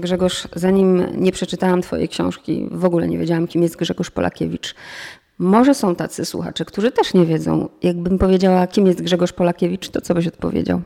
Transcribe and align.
Grzegorz, 0.00 0.48
zanim 0.56 1.06
nie 1.16 1.32
przeczytałam 1.32 1.82
Twojej 1.82 2.08
książki, 2.08 2.68
w 2.70 2.84
ogóle 2.84 3.08
nie 3.08 3.18
wiedziałam, 3.18 3.46
kim 3.46 3.62
jest 3.62 3.76
Grzegorz 3.76 4.10
Polakiewicz. 4.10 4.74
Może 5.38 5.74
są 5.74 5.94
tacy 5.94 6.24
słuchacze, 6.24 6.64
którzy 6.64 6.92
też 6.92 7.14
nie 7.14 7.26
wiedzą. 7.26 7.68
Jakbym 7.82 8.18
powiedziała, 8.18 8.66
kim 8.66 8.86
jest 8.86 9.02
Grzegorz 9.02 9.32
Polakiewicz, 9.32 9.88
to 9.88 10.00
co 10.00 10.14
byś 10.14 10.26
odpowiedział? 10.26 10.80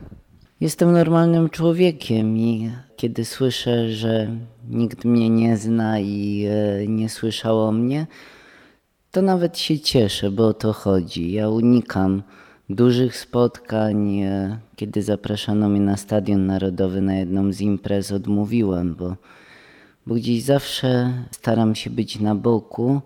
Jestem 0.61 0.91
normalnym 0.91 1.49
człowiekiem 1.49 2.37
i 2.37 2.71
kiedy 2.95 3.25
słyszę, 3.25 3.89
że 3.89 4.27
nikt 4.69 5.05
mnie 5.05 5.29
nie 5.29 5.57
zna 5.57 5.99
i 5.99 6.45
e, 6.49 6.87
nie 6.87 7.09
słyszał 7.09 7.61
o 7.61 7.71
mnie, 7.71 8.07
to 9.11 9.21
nawet 9.21 9.57
się 9.57 9.79
cieszę, 9.79 10.31
bo 10.31 10.47
o 10.47 10.53
to 10.53 10.73
chodzi. 10.73 11.31
Ja 11.31 11.49
unikam 11.49 12.23
dużych 12.69 13.17
spotkań. 13.17 14.19
E, 14.19 14.57
kiedy 14.75 15.01
zapraszano 15.01 15.69
mnie 15.69 15.79
na 15.79 15.97
Stadion 15.97 16.45
Narodowy 16.45 17.01
na 17.01 17.15
jedną 17.15 17.53
z 17.53 17.61
imprez, 17.61 18.11
odmówiłem, 18.11 18.95
bo, 18.95 19.15
bo 20.07 20.15
gdzieś 20.15 20.43
zawsze 20.43 21.13
staram 21.31 21.75
się 21.75 21.89
być 21.89 22.19
na 22.19 22.35
boku 22.35 23.01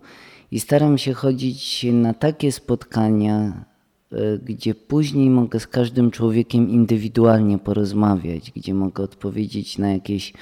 i 0.52 0.60
staram 0.60 0.98
się 0.98 1.14
chodzić 1.14 1.86
na 1.92 2.14
takie 2.14 2.52
spotkania, 2.52 3.66
e, 4.12 4.38
gdzie 4.38 4.76
później 4.76 5.30
mogę 5.30 5.60
z 5.60 5.68
każdym 5.68 6.12
człowiekiem 6.12 6.70
indywidualnie 6.70 7.58
porozmawiać, 7.58 8.52
gdzie 8.52 8.74
mogę 8.74 9.04
odpowiedzieć 9.04 9.78
na 9.78 9.92
jakieś 9.92 10.34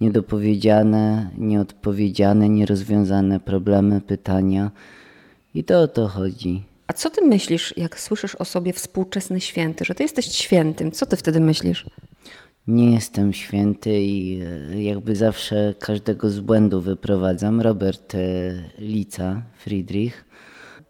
niedopowiedziane, 0.00 1.30
nieodpowiedziane, 1.38 2.48
nierozwiązane 2.48 3.40
problemy, 3.40 4.00
pytania. 4.00 4.70
I 5.54 5.64
to 5.64 5.80
o 5.80 5.88
to 5.88 6.08
chodzi. 6.08 6.73
A 6.86 6.92
co 6.92 7.10
ty 7.10 7.22
myślisz, 7.22 7.74
jak 7.76 8.00
słyszysz 8.00 8.34
o 8.34 8.44
sobie 8.44 8.72
współczesny 8.72 9.40
święty, 9.40 9.84
że 9.84 9.94
ty 9.94 10.02
jesteś 10.02 10.26
świętym? 10.26 10.92
Co 10.92 11.06
ty 11.06 11.16
wtedy 11.16 11.40
myślisz? 11.40 11.86
Nie 12.66 12.92
jestem 12.92 13.32
święty 13.32 14.00
i 14.00 14.42
e, 14.42 14.82
jakby 14.82 15.16
zawsze 15.16 15.74
każdego 15.80 16.30
z 16.30 16.40
błędu 16.40 16.80
wyprowadzam. 16.80 17.60
Robert 17.60 18.14
e, 18.14 18.18
Lica, 18.78 19.42
Friedrich. 19.58 20.24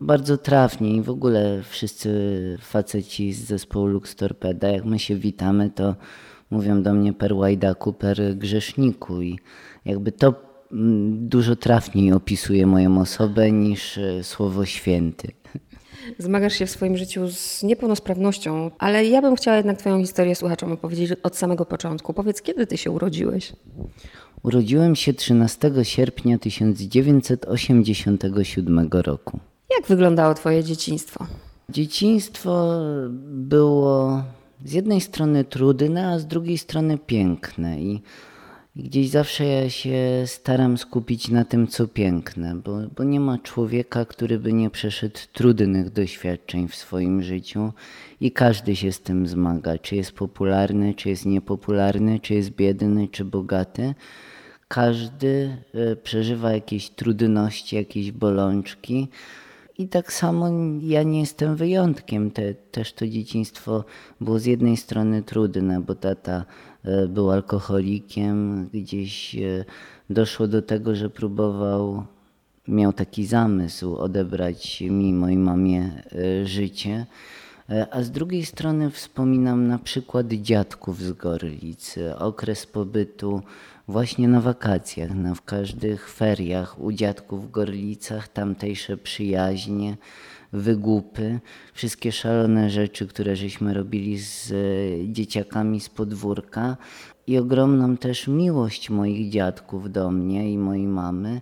Bardzo 0.00 0.38
trafnie 0.38 0.96
i 0.96 1.02
w 1.02 1.10
ogóle 1.10 1.62
wszyscy 1.62 2.10
faceci 2.60 3.32
z 3.32 3.44
zespołu 3.44 3.86
Lux 3.86 4.16
Torpeda, 4.16 4.68
jak 4.68 4.84
my 4.84 4.98
się 4.98 5.16
witamy, 5.16 5.70
to 5.70 5.94
mówią 6.50 6.82
do 6.82 6.94
mnie 6.94 7.12
per 7.12 7.32
łajdaku, 7.32 7.92
per 7.92 8.36
grzeszniku 8.36 9.22
i 9.22 9.38
jakby 9.84 10.12
to 10.12 10.34
mm, 10.72 11.28
dużo 11.28 11.56
trafniej 11.56 12.12
opisuje 12.12 12.66
moją 12.66 13.00
osobę 13.00 13.52
niż 13.52 13.98
e, 13.98 14.24
słowo 14.24 14.64
święty. 14.64 15.28
Zmagasz 16.18 16.54
się 16.54 16.66
w 16.66 16.70
swoim 16.70 16.96
życiu 16.96 17.30
z 17.30 17.62
niepełnosprawnością, 17.62 18.70
ale 18.78 19.06
ja 19.06 19.22
bym 19.22 19.36
chciała 19.36 19.56
jednak 19.56 19.78
Twoją 19.78 20.00
historię 20.00 20.34
słuchaczom 20.34 20.72
opowiedzieć 20.72 21.12
od 21.22 21.36
samego 21.36 21.64
początku. 21.64 22.14
Powiedz, 22.14 22.42
kiedy 22.42 22.66
Ty 22.66 22.76
się 22.76 22.90
urodziłeś? 22.90 23.52
Urodziłem 24.42 24.96
się 24.96 25.14
13 25.14 25.72
sierpnia 25.82 26.38
1987 26.38 28.88
roku. 28.92 29.40
Jak 29.78 29.88
wyglądało 29.88 30.34
Twoje 30.34 30.64
dzieciństwo? 30.64 31.26
Dzieciństwo 31.68 32.80
było 33.28 34.22
z 34.64 34.72
jednej 34.72 35.00
strony 35.00 35.44
trudne, 35.44 36.08
a 36.08 36.18
z 36.18 36.26
drugiej 36.26 36.58
strony 36.58 36.98
piękne. 36.98 37.80
I 37.80 38.02
gdzieś 38.76 39.08
zawsze 39.08 39.44
ja 39.44 39.70
się 39.70 40.22
staram 40.26 40.78
skupić 40.78 41.28
na 41.28 41.44
tym, 41.44 41.66
co 41.66 41.88
piękne, 41.88 42.54
bo, 42.54 42.78
bo 42.96 43.04
nie 43.04 43.20
ma 43.20 43.38
człowieka, 43.38 44.04
który 44.04 44.38
by 44.38 44.52
nie 44.52 44.70
przeszedł 44.70 45.18
trudnych 45.32 45.90
doświadczeń 45.90 46.68
w 46.68 46.74
swoim 46.74 47.22
życiu 47.22 47.72
i 48.20 48.32
każdy 48.32 48.76
się 48.76 48.92
z 48.92 49.00
tym 49.00 49.26
zmaga, 49.26 49.78
czy 49.78 49.96
jest 49.96 50.12
popularny, 50.12 50.94
czy 50.94 51.08
jest 51.08 51.26
niepopularny, 51.26 52.20
czy 52.20 52.34
jest 52.34 52.50
biedny, 52.50 53.08
czy 53.08 53.24
bogaty. 53.24 53.94
Każdy 54.68 55.56
e, 55.74 55.96
przeżywa 55.96 56.52
jakieś 56.52 56.90
trudności, 56.90 57.76
jakieś 57.76 58.12
bolączki. 58.12 59.08
I 59.78 59.88
tak 59.88 60.12
samo 60.12 60.50
ja 60.82 61.02
nie 61.02 61.20
jestem 61.20 61.56
wyjątkiem. 61.56 62.30
Te, 62.30 62.54
też 62.54 62.92
to 62.92 63.06
dzieciństwo 63.06 63.84
było 64.20 64.38
z 64.38 64.44
jednej 64.44 64.76
strony 64.76 65.22
trudne, 65.22 65.80
bo 65.80 65.94
tata 65.94 66.44
był 67.08 67.30
alkoholikiem, 67.30 68.68
gdzieś 68.74 69.36
e, 69.36 69.64
doszło 70.10 70.46
do 70.46 70.62
tego, 70.62 70.94
że 70.94 71.10
próbował, 71.10 72.04
miał 72.68 72.92
taki 72.92 73.26
zamysł 73.26 73.96
odebrać 73.96 74.80
mi, 74.80 75.12
mojej 75.12 75.38
mamie 75.38 76.02
e, 76.12 76.46
życie. 76.46 77.06
A 77.90 78.02
z 78.02 78.10
drugiej 78.10 78.44
strony 78.44 78.90
wspominam 78.90 79.68
na 79.68 79.78
przykład 79.78 80.26
dziadków 80.28 81.02
z 81.02 81.12
Gorlic, 81.12 81.94
okres 82.18 82.66
pobytu 82.66 83.42
właśnie 83.88 84.28
na 84.28 84.40
wakacjach, 84.40 85.14
na 85.14 85.34
w 85.34 85.42
każdych 85.42 86.10
feriach 86.10 86.80
u 86.80 86.92
dziadków 86.92 87.46
w 87.46 87.50
Gorlicach, 87.50 88.28
tamtejsze 88.28 88.96
przyjaźnie, 88.96 89.96
wygłupy, 90.54 91.40
wszystkie 91.72 92.12
szalone 92.12 92.70
rzeczy, 92.70 93.06
które 93.06 93.36
żeśmy 93.36 93.74
robili 93.74 94.18
z 94.18 94.52
e, 94.52 94.54
dzieciakami 95.12 95.80
z 95.80 95.88
podwórka 95.88 96.76
i 97.26 97.38
ogromną 97.38 97.96
też 97.96 98.28
miłość 98.28 98.90
moich 98.90 99.30
dziadków 99.30 99.92
do 99.92 100.10
mnie 100.10 100.52
i 100.52 100.58
mojej 100.58 100.86
mamy. 100.86 101.40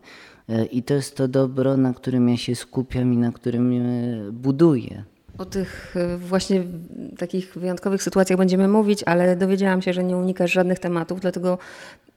E, 0.48 0.64
I 0.64 0.82
to 0.82 0.94
jest 0.94 1.16
to 1.16 1.28
dobro, 1.28 1.76
na 1.76 1.94
którym 1.94 2.28
ja 2.28 2.36
się 2.36 2.54
skupiam 2.54 3.12
i 3.12 3.16
na 3.16 3.32
którym 3.32 3.72
e, 3.72 4.32
buduję. 4.32 5.04
O 5.38 5.44
tych 5.44 5.94
właśnie 6.18 6.64
takich 7.18 7.54
wyjątkowych 7.54 8.02
sytuacjach 8.02 8.38
będziemy 8.38 8.68
mówić, 8.68 9.02
ale 9.06 9.36
dowiedziałam 9.36 9.82
się, 9.82 9.92
że 9.92 10.04
nie 10.04 10.16
unikasz 10.16 10.52
żadnych 10.52 10.78
tematów, 10.78 11.20
dlatego 11.20 11.58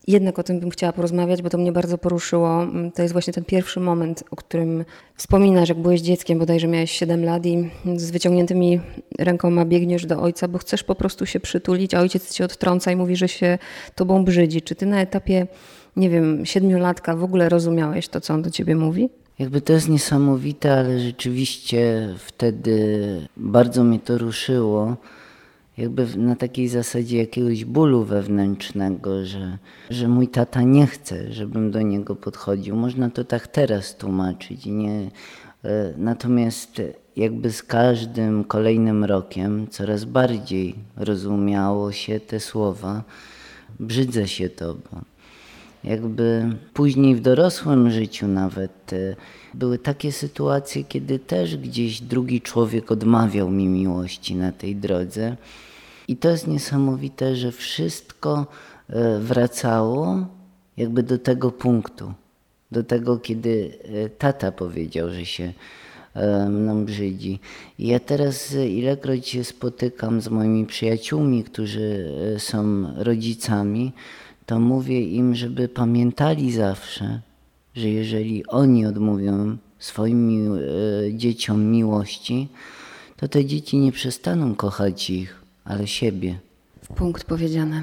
jednak 0.08 0.40
o 0.40 0.44
tym 0.44 0.60
bym 0.60 0.70
chciała 0.70 0.94
porozmawiać, 0.94 1.42
bo 1.42 1.50
to 1.50 1.58
mnie 1.58 1.72
bardzo 1.72 1.98
poruszyło. 1.98 2.64
Mm, 2.64 2.92
to 2.92 3.02
jest 3.02 3.12
właśnie 3.12 3.34
ten 3.34 3.46
pierwszy 3.46 3.80
moment, 3.80 4.24
o 4.32 4.36
którym 4.36 4.86
wspominasz, 5.16 5.70
jak 5.70 5.78
byłeś 5.78 6.02
dzieckiem, 6.02 6.40
bodajże 6.40 6.68
miałeś 6.68 6.92
7 6.92 7.26
lat 7.26 7.46
i 7.46 7.70
z 7.96 8.12
wyciągniętymi 8.12 8.80
rękoma 9.20 9.66
biegniesz 9.66 10.06
do 10.06 10.22
ojca, 10.22 10.48
bo 10.48 10.58
chcesz 10.58 10.84
po 10.84 10.96
prostu 10.96 11.26
się 11.26 11.40
przytulić, 11.40 11.94
a 11.94 12.00
ojciec 12.00 12.34
cię 12.34 12.46
odtrąca 12.46 12.92
i 12.92 12.96
mówi, 12.96 13.16
że 13.16 13.28
się 13.28 13.58
tobą 13.96 14.26
brzydzi. 14.26 14.62
Czy 14.62 14.76
ty 14.76 14.86
na 14.86 15.02
etapie, 15.02 15.48
nie 15.96 16.10
wiem, 16.10 16.46
siedmiolatka 16.46 17.16
w 17.16 17.24
ogóle 17.24 17.50
rozumiałeś 17.50 18.08
to, 18.08 18.22
co 18.22 18.34
on 18.34 18.42
do 18.42 18.50
ciebie 18.50 18.76
mówi? 18.76 19.10
Jakby 19.40 19.62
to 19.62 19.74
jest 19.74 19.90
niesamowite, 19.90 20.74
ale 20.74 21.00
rzeczywiście 21.00 22.10
wtedy 22.18 22.98
bardzo 23.38 23.84
mnie 23.84 24.00
to 24.00 24.18
ruszyło 24.18 24.98
jakby 25.78 26.18
na 26.18 26.36
takiej 26.36 26.68
zasadzie 26.68 27.18
jakiegoś 27.18 27.66
bólu 27.66 28.04
wewnętrznego, 28.04 29.26
że, 29.26 29.58
że 29.90 30.08
mój 30.08 30.28
tata 30.28 30.62
nie 30.62 30.88
chce, 30.88 31.34
żebym 31.34 31.72
do 31.72 31.82
niego 31.82 32.16
podchodził. 32.16 32.76
Można 32.76 33.10
to 33.10 33.24
tak 33.24 33.48
teraz 33.48 33.96
tłumaczyć. 33.96 34.66
Nie, 34.66 35.12
e, 35.64 35.94
natomiast 35.98 36.82
jakby 37.16 37.52
z 37.52 37.64
każdym 37.64 38.44
kolejnym 38.44 39.04
rokiem 39.04 39.68
coraz 39.68 40.06
bardziej 40.06 40.76
rozumiało 40.98 41.92
się 41.92 42.20
te 42.20 42.40
słowa. 42.40 43.04
Brzydzę 43.80 44.28
się 44.28 44.50
tobą. 44.50 45.02
Jakby 45.86 46.50
później 46.74 47.16
w 47.16 47.22
dorosłym 47.22 47.92
życiu 47.92 48.28
nawet 48.28 48.94
e, 48.94 49.16
były 49.54 49.80
takie 49.80 50.12
sytuacje, 50.12 50.84
kiedy 50.84 51.20
też 51.20 51.58
gdzieś 51.58 52.02
drugi 52.02 52.42
człowiek 52.42 52.92
odmawiał 52.92 53.50
mi 53.50 53.68
miłości 53.68 54.36
na 54.36 54.52
tej 54.52 54.76
drodze. 54.76 55.38
I 56.08 56.18
to 56.18 56.30
jest 56.30 56.48
niesamowite, 56.48 57.36
że 57.36 57.52
wszystko 57.52 58.48
e, 58.90 59.20
wracało 59.20 60.26
jakby 60.78 61.04
do 61.04 61.18
tego 61.18 61.52
punktu. 61.52 62.14
Do 62.72 62.84
tego, 62.84 63.18
kiedy 63.18 63.78
e, 63.84 64.10
tata 64.10 64.52
powiedział, 64.52 65.10
że 65.10 65.26
się 65.26 65.54
mną 66.50 66.86
brzydzi. 66.86 67.40
I 67.80 67.88
ja 67.88 68.00
teraz 68.00 68.56
ilekroć 68.56 69.28
się 69.28 69.44
spotykam 69.44 70.22
z 70.22 70.30
moimi 70.30 70.66
przyjaciółmi, 70.66 71.44
którzy 71.44 72.12
są 72.38 72.86
rodzicami, 73.04 73.94
to 74.46 74.60
mówię 74.60 75.02
im, 75.02 75.36
żeby 75.36 75.68
pamiętali 75.68 76.52
zawsze, 76.52 77.22
że 77.76 77.90
jeżeli 77.90 78.48
oni 78.48 78.86
odmówią 78.86 79.58
swoim 79.80 80.54
e, 80.54 80.60
dzieciom 81.14 81.66
miłości, 81.66 82.48
to 83.18 83.28
te 83.28 83.46
dzieci 83.46 83.78
nie 83.78 83.92
przestaną 83.92 84.56
kochać 84.56 85.10
ich, 85.10 85.42
ale 85.66 85.88
siebie. 85.88 86.40
Punkt 86.96 87.24
powiedziane. 87.24 87.82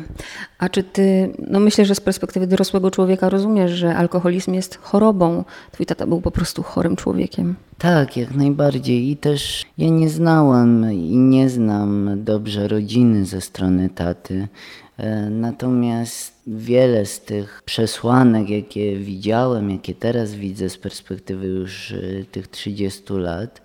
A 0.58 0.68
czy 0.68 0.82
ty, 0.82 1.32
no 1.38 1.60
myślę, 1.60 1.84
że 1.84 1.94
z 1.94 2.00
perspektywy 2.00 2.46
dorosłego 2.46 2.90
człowieka 2.90 3.28
rozumiesz, 3.28 3.70
że 3.70 3.96
alkoholizm 3.96 4.54
jest 4.54 4.78
chorobą. 4.82 5.44
Twój 5.72 5.86
tata 5.86 6.06
był 6.06 6.20
po 6.20 6.30
prostu 6.30 6.62
chorym 6.62 6.96
człowiekiem. 6.96 7.54
Tak, 7.78 8.16
jak 8.16 8.34
najbardziej. 8.34 9.10
I 9.10 9.16
też 9.16 9.64
ja 9.78 9.88
nie 9.88 10.10
znałam 10.10 10.92
i 10.92 11.16
nie 11.16 11.50
znam 11.50 12.10
dobrze 12.24 12.68
rodziny 12.68 13.24
ze 13.24 13.40
strony 13.40 13.90
taty. 13.90 14.48
E, 14.96 15.30
natomiast 15.30 16.42
wiele 16.46 17.06
z 17.06 17.20
tych 17.20 17.62
przesłanek, 17.64 18.48
jakie 18.48 18.96
widziałem, 18.96 19.70
jakie 19.70 19.94
teraz 19.94 20.34
widzę 20.34 20.68
z 20.68 20.78
perspektywy 20.78 21.46
już 21.46 21.92
e, 21.92 22.24
tych 22.24 22.48
30 22.48 23.12
lat, 23.12 23.62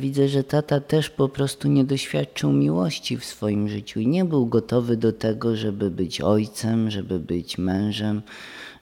widzę, 0.00 0.28
że 0.28 0.44
tata 0.44 0.80
też 0.80 1.10
po 1.10 1.28
prostu 1.28 1.68
nie 1.68 1.84
doświadczył 1.84 2.52
miłości 2.52 3.16
w 3.16 3.24
swoim 3.24 3.68
życiu 3.68 4.00
i 4.00 4.06
nie 4.06 4.24
był 4.24 4.46
gotowy 4.46 4.96
do 4.96 5.12
tego, 5.12 5.56
żeby 5.56 5.90
być 5.90 6.20
ojcem, 6.20 6.90
żeby 6.90 7.18
być 7.18 7.58
mężem, 7.58 8.22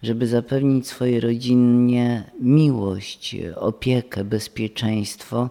żeby 0.02 0.26
zapewnić 0.26 0.88
swojej 0.88 1.20
rodzinie 1.20 2.25
miłość, 2.40 3.37
opiekę, 3.56 4.25
bezpieczeństwo. 4.25 5.50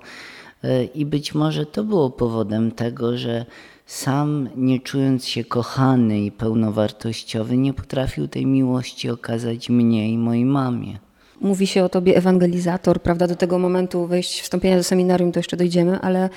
E, 0.64 0.84
I 0.84 1.06
być 1.06 1.34
może 1.34 1.66
to 1.66 1.84
było 1.84 2.10
powodem 2.10 2.72
tego, 2.72 3.18
że 3.18 3.46
sam, 3.86 4.50
nie 4.56 4.80
czując 4.80 5.26
się 5.26 5.44
kochany 5.44 6.22
i 6.22 6.32
pełnowartościowy, 6.32 7.58
nie 7.58 7.74
potrafił 7.74 8.28
tej 8.28 8.46
miłości 8.46 9.10
okazać 9.10 9.70
mnie 9.70 10.12
i 10.12 10.18
mojej 10.18 10.46
mamie. 10.46 11.11
Mówi 11.42 11.68
się 11.68 11.84
o 11.84 11.90
tobie 11.90 12.18
ewangelizator, 12.18 13.02
prawda? 13.02 13.28
Do 13.28 13.36
tego 13.36 13.60
momentu 13.60 14.08
wejść, 14.08 14.42
wstąpienia 14.42 14.78
do 14.78 14.84
seminarium 14.84 15.32
to 15.32 15.40
jeszcze 15.40 15.58
dojdziemy, 15.58 16.00
ale 16.00 16.30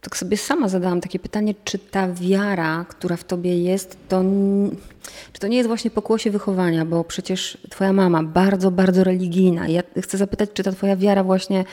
tak 0.00 0.16
sobie 0.16 0.36
sama 0.36 0.68
zadałam 0.68 1.00
takie 1.00 1.18
pytanie, 1.18 1.54
czy 1.64 1.78
ta 1.78 2.12
wiara, 2.12 2.84
która 2.88 3.16
w 3.16 3.24
tobie 3.24 3.62
jest, 3.62 3.96
to, 4.08 4.22
czy 5.32 5.40
to 5.40 5.48
nie 5.48 5.56
jest 5.56 5.68
właśnie 5.68 5.90
pokłosie 5.90 6.30
wychowania, 6.30 6.84
bo 6.84 7.04
przecież 7.04 7.58
twoja 7.70 7.92
mama 7.92 8.22
bardzo, 8.22 8.70
bardzo 8.70 9.04
religijna. 9.04 9.68
Ja 9.68 9.82
chcę 10.02 10.18
zapytać, 10.18 10.50
czy 10.54 10.62
ta 10.62 10.72
twoja 10.72 10.96
wiara 10.96 11.24
właśnie 11.24 11.64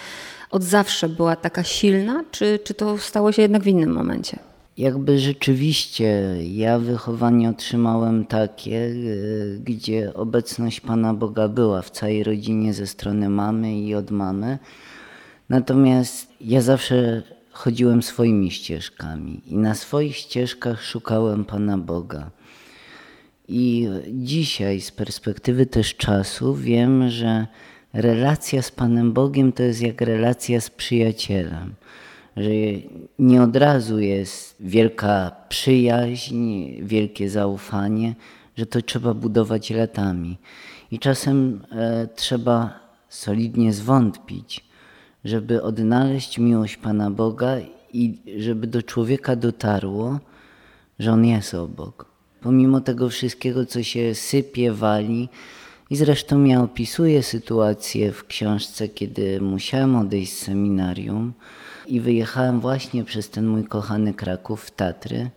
od 0.51 0.63
zawsze 0.63 1.09
była 1.09 1.35
taka 1.35 1.63
silna, 1.63 2.23
czy, 2.31 2.59
czy 2.63 2.73
to 2.73 2.97
stało 2.97 3.31
się 3.31 3.41
jednak 3.41 3.63
w 3.63 3.67
innym 3.67 3.93
momencie? 3.93 4.39
Jakby 4.77 5.19
rzeczywiście 5.19 6.35
ja 6.43 6.79
wychowanie 6.79 7.49
otrzymałem 7.49 8.25
takie, 8.25 8.85
e, 8.85 8.91
gdzie 9.59 10.13
obecność 10.13 10.81
Pana 10.81 11.13
Boga 11.13 11.47
była 11.47 11.81
w 11.81 11.89
całej 11.89 12.23
rodzinie 12.23 12.73
ze 12.73 12.87
strony 12.87 13.29
mamy 13.29 13.79
i 13.79 13.95
od 13.95 14.11
mamy. 14.11 14.59
Natomiast 15.49 16.27
ja 16.41 16.61
zawsze 16.61 17.23
chodziłem 17.51 18.03
swoimi 18.03 18.51
ścieżkami 18.51 19.41
i 19.45 19.57
na 19.57 19.75
swoich 19.75 20.15
ścieżkach 20.15 20.83
szukałem 20.83 21.45
Pana 21.45 21.77
Boga. 21.77 22.31
I 23.47 23.87
dzisiaj 24.07 24.81
z 24.81 24.91
perspektywy 24.91 25.65
też 25.65 25.95
czasu 25.95 26.55
wiem, 26.55 27.09
że 27.09 27.47
relacja 27.93 28.61
z 28.61 28.71
Panem 28.71 29.13
Bogiem 29.13 29.51
to 29.51 29.63
jest 29.63 29.81
jak 29.81 30.01
relacja 30.01 30.61
z 30.61 30.69
przyjacielem 30.69 31.75
że 32.37 32.49
nie 33.19 33.41
od 33.41 33.55
razu 33.55 33.99
jest 33.99 34.55
wielka 34.59 35.31
przyjaźń, 35.49 36.67
wielkie 36.81 37.29
zaufanie, 37.29 38.15
że 38.57 38.65
to 38.65 38.81
trzeba 38.81 39.13
budować 39.13 39.69
latami. 39.69 40.37
I 40.91 40.99
czasem 40.99 41.61
e, 41.71 42.07
trzeba 42.15 42.79
solidnie 43.09 43.73
zwątpić, 43.73 44.65
żeby 45.25 45.61
odnaleźć 45.63 46.39
miłość 46.39 46.77
Pana 46.77 47.11
Boga 47.11 47.55
i 47.93 48.17
żeby 48.37 48.67
do 48.67 48.83
człowieka 48.83 49.35
dotarło, 49.35 50.19
że 50.99 51.11
On 51.11 51.25
jest 51.25 51.53
obok. 51.53 52.05
Pomimo 52.41 52.81
tego 52.81 53.09
wszystkiego, 53.09 53.65
co 53.65 53.83
się 53.83 54.15
sypie, 54.15 54.71
wali, 54.71 55.29
i 55.89 55.95
zresztą 55.95 56.43
ja 56.43 56.61
opisuję 56.61 57.23
sytuację 57.23 58.11
w 58.11 58.27
książce, 58.27 58.89
kiedy 58.89 59.41
musiałem 59.41 59.95
odejść 59.95 60.33
z 60.33 60.37
seminarium, 60.37 61.33
i 61.87 61.99
wyjechałem 61.99 62.59
właśnie 62.59 63.03
przez 63.03 63.29
ten 63.29 63.47
mój 63.47 63.63
kochany 63.63 64.13
Kraków 64.13 64.63
w 64.63 64.71
Tatry, 64.71 65.29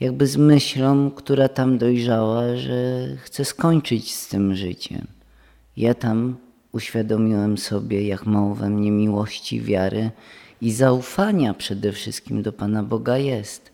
jakby 0.00 0.26
z 0.26 0.36
myślą, 0.36 1.10
która 1.10 1.48
tam 1.48 1.78
dojrzała, 1.78 2.56
że 2.56 3.06
chcę 3.16 3.44
skończyć 3.44 4.14
z 4.14 4.28
tym 4.28 4.54
życiem. 4.54 5.06
Ja 5.76 5.94
tam 5.94 6.36
uświadomiłem 6.72 7.58
sobie, 7.58 8.06
jak 8.06 8.26
mało 8.26 8.54
we 8.54 8.70
mnie 8.70 8.90
miłości, 8.90 9.60
wiary 9.60 10.10
i 10.60 10.72
zaufania 10.72 11.54
przede 11.54 11.92
wszystkim 11.92 12.42
do 12.42 12.52
Pana 12.52 12.82
Boga 12.82 13.18
jest. 13.18 13.72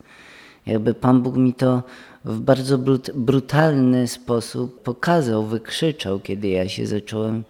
Jakby 0.66 0.94
Pan 0.94 1.22
Bóg 1.22 1.36
mi 1.36 1.54
to 1.54 1.82
w 2.24 2.40
bardzo 2.40 2.78
brut 2.78 3.10
brutalny 3.14 4.08
sposób 4.08 4.82
pokazał, 4.82 5.46
wykrzyczał, 5.46 6.20
kiedy 6.20 6.48
ja 6.48 6.68
się 6.68 6.86
zacząłem 6.86 7.44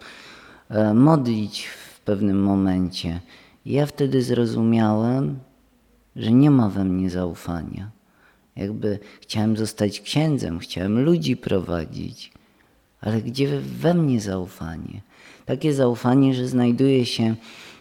e, 0.69 0.93
modlić 0.93 1.65
w 1.65 1.99
pewnym 1.99 2.43
momencie. 2.43 3.19
Ja 3.65 3.85
wtedy 3.85 4.21
zrozumiałem, 4.21 5.39
że 6.15 6.31
nie 6.31 6.51
ma 6.51 6.69
we 6.69 6.83
mnie 6.83 7.09
zaufania. 7.09 7.91
Jakby 8.55 8.99
chciałem 9.21 9.57
zostać 9.57 10.01
księdzem, 10.01 10.59
chciałem 10.59 10.99
ludzi 10.99 11.37
prowadzić, 11.37 12.31
ale 13.01 13.21
gdzie 13.21 13.59
we 13.61 13.93
mnie 13.93 14.21
zaufanie? 14.21 15.01
Takie 15.45 15.73
zaufanie, 15.73 16.33
że 16.33 16.47
znajduję 16.47 17.05
się 17.05 17.35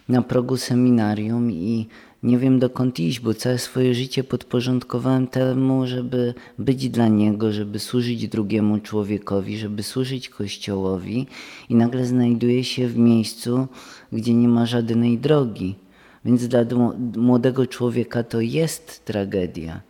na 0.09 0.23
progu 0.23 0.57
seminarium 0.57 1.51
i 1.51 1.87
nie 2.23 2.39
wiem 2.39 2.59
dokąd 2.59 3.01
iść, 3.01 3.21
bo 3.21 3.35
całe 3.35 3.59
swoje 3.59 3.95
życie 3.95 4.25
podporządkowałem 4.25 5.27
temu, 5.27 5.87
żeby 5.87 6.35
być 6.59 6.89
dla 6.89 7.09
Niego, 7.09 7.53
żeby 7.53 7.79
służyć 7.79 8.29
drugiemu 8.29 8.79
człowiekowi, 8.79 9.59
żeby 9.59 9.83
służyć 9.83 10.29
Kościołowi 10.29 11.27
i 11.69 11.75
nagle 11.75 12.07
znajduję 12.07 12.65
się 12.65 12.89
w 12.89 12.97
miejscu, 12.97 13.67
gdzie 14.13 14.35
nie 14.35 14.49
ma 14.49 14.67
żadnej 14.67 15.19
drogi. 15.19 15.75
Więc 16.25 16.49
dla 16.49 16.65
młodego 17.17 17.67
człowieka 17.67 18.23
to 18.23 18.41
jest 18.41 19.05
tragedia. 19.05 19.81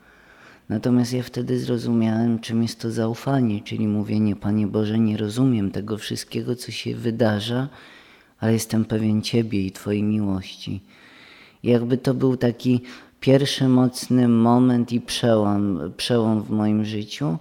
Natomiast 0.68 1.12
ja 1.12 1.22
wtedy 1.22 1.58
zrozumiałem, 1.58 2.38
czym 2.38 2.62
jest 2.62 2.80
to 2.80 2.90
zaufanie, 2.90 3.60
czyli 3.60 3.88
mówienie, 3.88 4.36
Panie 4.36 4.66
Boże, 4.66 4.98
nie 4.98 5.16
rozumiem 5.16 5.70
tego 5.70 5.98
wszystkiego, 5.98 6.56
co 6.56 6.72
się 6.72 6.94
wydarza, 6.94 7.68
ale 8.38 8.52
jestem 8.52 8.84
pewien 8.84 9.22
Ciebie 9.22 9.66
i 9.66 9.72
Twojej 9.72 10.02
miłości. 10.02 10.82
Jakby 11.62 11.98
to 11.98 12.14
był 12.14 12.36
taki 12.36 12.80
pierwszy 13.20 13.68
mocny 13.68 14.28
moment 14.28 14.92
i 14.92 15.00
przełom, 15.00 15.92
przełom 15.96 16.42
w 16.42 16.50
moim 16.50 16.84
życiu, 16.84 17.38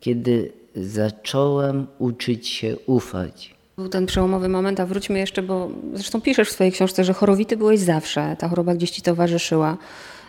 kiedy 0.00 0.52
zacząłem 0.76 1.86
uczyć 1.98 2.48
się 2.48 2.76
ufać. 2.86 3.54
Był 3.76 3.88
ten 3.88 4.06
przełomowy 4.06 4.48
moment, 4.48 4.80
a 4.80 4.86
wróćmy 4.86 5.18
jeszcze, 5.18 5.42
bo 5.42 5.68
zresztą 5.94 6.20
piszesz 6.20 6.48
w 6.48 6.52
swojej 6.52 6.72
książce, 6.72 7.04
że 7.04 7.12
chorowity 7.12 7.56
byłeś 7.56 7.80
zawsze, 7.80 8.36
ta 8.38 8.48
choroba 8.48 8.74
gdzieś 8.74 8.90
ci 8.90 9.02
towarzyszyła. 9.02 9.76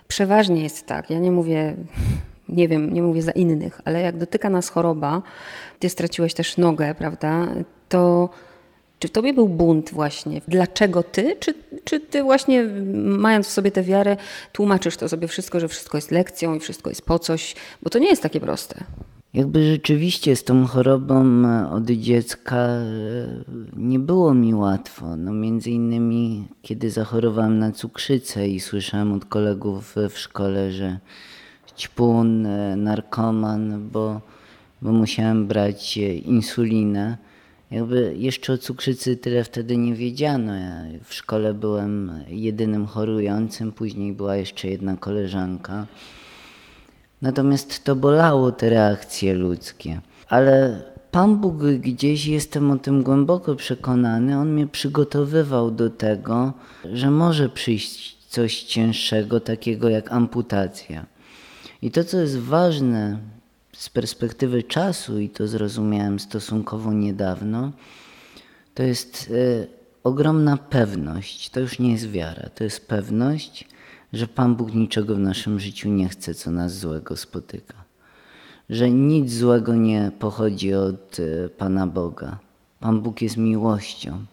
Przeważnie 0.07 0.63
jest 0.63 0.85
tak, 0.85 1.09
ja 1.09 1.19
nie 1.19 1.31
mówię, 1.31 1.75
nie 2.49 2.67
wiem, 2.67 2.93
nie 2.93 3.01
mówię 3.03 3.21
za 3.21 3.31
innych, 3.31 3.81
ale 3.85 4.01
jak 4.01 4.17
dotyka 4.17 4.49
nas 4.49 4.69
choroba, 4.69 5.21
ty 5.79 5.89
straciłeś 5.89 6.33
też 6.33 6.57
nogę, 6.57 6.95
prawda, 6.95 7.47
to 7.89 8.29
czy 8.99 9.07
w 9.07 9.11
tobie 9.11 9.33
był 9.33 9.49
bunt 9.49 9.91
właśnie? 9.91 10.41
Dlaczego 10.47 11.03
ty? 11.03 11.35
Czy, 11.39 11.53
czy 11.83 11.99
ty 11.99 12.23
właśnie 12.23 12.63
mając 13.03 13.47
w 13.47 13.51
sobie 13.51 13.71
tę 13.71 13.83
wiarę 13.83 14.17
tłumaczysz 14.51 14.97
to 14.97 15.09
sobie 15.09 15.27
wszystko, 15.27 15.59
że 15.59 15.67
wszystko 15.67 15.97
jest 15.97 16.11
lekcją 16.11 16.55
i 16.55 16.59
wszystko 16.59 16.89
jest 16.89 17.01
po 17.01 17.19
coś? 17.19 17.55
Bo 17.81 17.89
to 17.89 17.99
nie 17.99 18.09
jest 18.09 18.23
takie 18.23 18.39
proste. 18.39 18.83
Jakby 19.35 19.71
rzeczywiście 19.71 20.35
z 20.35 20.43
tą 20.43 20.67
chorobą 20.67 21.45
e, 21.45 21.69
od 21.69 21.85
dziecka 21.85 22.55
e, 22.55 22.83
nie 23.77 23.99
było 23.99 24.33
mi 24.33 24.53
łatwo. 24.53 25.15
No 25.15 25.33
między 25.33 25.71
innymi 25.71 26.47
kiedy 26.61 26.89
zachorowałem 26.89 27.59
na 27.59 27.71
cukrzycę 27.71 28.47
i 28.47 28.59
słyszałem 28.59 29.13
od 29.13 29.25
kolegów 29.25 29.95
w 30.09 30.19
szkole, 30.19 30.71
że 30.71 30.99
ćpun, 31.77 32.45
e, 32.45 32.75
narkoman, 32.75 33.89
bo, 33.89 34.21
bo 34.81 34.91
musiałem 34.91 35.47
brać 35.47 35.97
insulinę. 36.25 37.17
Jakby 37.71 38.15
jeszcze 38.17 38.53
o 38.53 38.57
cukrzycy 38.57 39.17
tyle 39.17 39.43
wtedy 39.43 39.77
nie 39.77 39.95
wiedziano. 39.95 40.55
Ja 40.55 40.83
w 41.03 41.13
szkole 41.13 41.53
byłem 41.53 42.23
jedynym 42.27 42.85
chorującym, 42.85 43.71
później 43.71 44.13
była 44.13 44.35
jeszcze 44.35 44.67
jedna 44.67 44.97
koleżanka. 44.97 45.87
Natomiast 47.21 47.83
to 47.83 47.95
bolało 47.95 48.51
te 48.51 48.69
reakcje 48.69 49.33
ludzkie. 49.33 50.01
Ale 50.29 50.81
Pan 51.11 51.37
Bóg 51.37 51.63
gdzieś, 51.63 52.25
jestem 52.25 52.71
o 52.71 52.77
tym 52.77 53.03
głęboko 53.03 53.55
przekonany, 53.55 54.37
On 54.37 54.53
mnie 54.53 54.67
przygotowywał 54.67 55.71
do 55.71 55.89
tego, 55.89 56.53
że 56.93 57.11
może 57.11 57.49
przyjść 57.49 58.17
coś 58.27 58.63
cięższego, 58.63 59.39
takiego 59.39 59.89
jak 59.89 60.11
amputacja. 60.11 61.05
I 61.81 61.91
to, 61.91 62.03
co 62.03 62.17
jest 62.17 62.39
ważne 62.39 63.19
z 63.77 63.89
perspektywy 63.89 64.63
czasu, 64.63 65.19
i 65.19 65.29
to 65.29 65.47
zrozumiałem 65.47 66.19
stosunkowo 66.19 66.93
niedawno, 66.93 67.71
to 68.73 68.83
jest 68.83 69.29
y, 69.31 69.67
ogromna 70.03 70.57
pewność. 70.57 71.49
To 71.49 71.59
już 71.59 71.79
nie 71.79 71.91
jest 71.91 72.11
wiara, 72.11 72.49
to 72.55 72.63
jest 72.63 72.87
pewność, 72.87 73.67
że 74.13 74.27
Pan 74.27 74.55
Bóg 74.55 74.73
niczego 74.73 75.15
w 75.15 75.19
naszym 75.19 75.59
życiu 75.59 75.89
nie 75.89 76.09
chce, 76.09 76.33
co 76.33 76.51
nas 76.51 76.77
złego 76.77 77.17
spotyka. 77.17 77.73
Że 78.69 78.89
nic 78.89 79.33
złego 79.33 79.75
nie 79.75 80.11
pochodzi 80.19 80.73
od 80.73 81.17
e, 81.19 81.49
Pana 81.49 81.87
Boga. 81.87 82.37
Pan 82.79 83.01
Bóg 83.01 83.21
jest 83.21 83.37
miłością. 83.37 84.25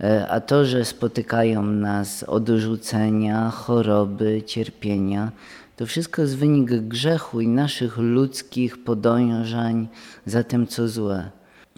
E, 0.00 0.28
a 0.28 0.40
to, 0.40 0.64
że 0.64 0.84
spotykają 0.84 1.62
nas 1.62 2.22
odrzucenia, 2.22 3.50
choroby, 3.50 4.42
cierpienia, 4.46 5.32
to 5.82 5.86
wszystko 5.86 6.22
jest 6.22 6.36
wynik 6.36 6.70
grzechu 6.70 7.40
i 7.40 7.48
naszych 7.48 7.98
ludzkich 7.98 8.84
podążań 8.84 9.88
za 10.26 10.44
tym, 10.44 10.66
co 10.66 10.88
złe. 10.88 11.30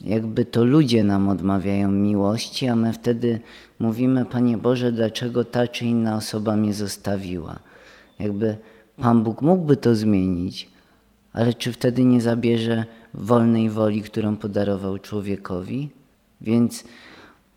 jakby 0.04 0.44
to 0.44 0.64
ludzie 0.64 1.04
nam 1.04 1.28
odmawiają 1.28 1.90
miłości, 1.90 2.68
a 2.68 2.76
my 2.76 2.92
wtedy 2.92 3.40
mówimy, 3.78 4.24
Panie 4.24 4.58
Boże, 4.58 4.92
dlaczego 4.92 5.44
ta 5.44 5.68
czy 5.68 5.84
inna 5.86 6.16
osoba 6.16 6.56
mnie 6.56 6.74
zostawiła. 6.74 7.58
Jakby 8.18 8.56
Pan 8.96 9.22
Bóg 9.22 9.42
mógłby 9.42 9.76
to 9.76 9.94
zmienić, 9.94 10.68
ale 11.32 11.54
czy 11.54 11.72
wtedy 11.72 12.04
nie 12.04 12.20
zabierze 12.20 12.84
wolnej 13.14 13.70
woli, 13.70 14.02
którą 14.02 14.36
podarował 14.36 14.98
człowiekowi? 14.98 15.90
Więc 16.40 16.84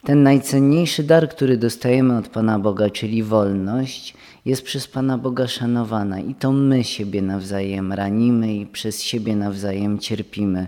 ten 0.07 0.23
najcenniejszy 0.23 1.03
dar, 1.03 1.29
który 1.29 1.57
dostajemy 1.57 2.17
od 2.17 2.27
Pana 2.27 2.59
Boga, 2.59 2.89
czyli 2.89 3.23
wolność, 3.23 4.13
jest 4.45 4.61
przez 4.61 4.87
Pana 4.87 5.17
Boga 5.17 5.47
szanowana 5.47 6.19
i 6.19 6.35
to 6.35 6.51
my 6.51 6.83
siebie 6.83 7.21
nawzajem 7.21 7.93
ranimy 7.93 8.55
i 8.55 8.65
przez 8.65 9.01
siebie 9.01 9.35
nawzajem 9.35 9.99
cierpimy. 9.99 10.67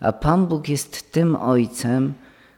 A 0.00 0.12
Pan 0.12 0.46
Bóg 0.46 0.68
jest 0.68 1.12
tym 1.12 1.36
Ojcem, 1.36 2.12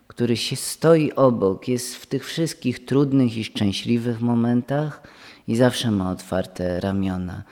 który 0.07 0.37
się 0.37 0.57
stoi 0.57 1.13
obok, 1.13 1.69
jest 1.69 1.97
w 1.97 2.07
tych 2.07 2.27
wszystkich 2.27 2.85
trudnych 2.85 3.37
i 3.37 3.45
szczęśliwych 3.45 4.21
momentach 4.21 5.03
i 5.49 5.57
zawsze 5.57 5.91
ma 5.91 6.11
otwarte 6.11 6.81
ramiona. 6.81 7.43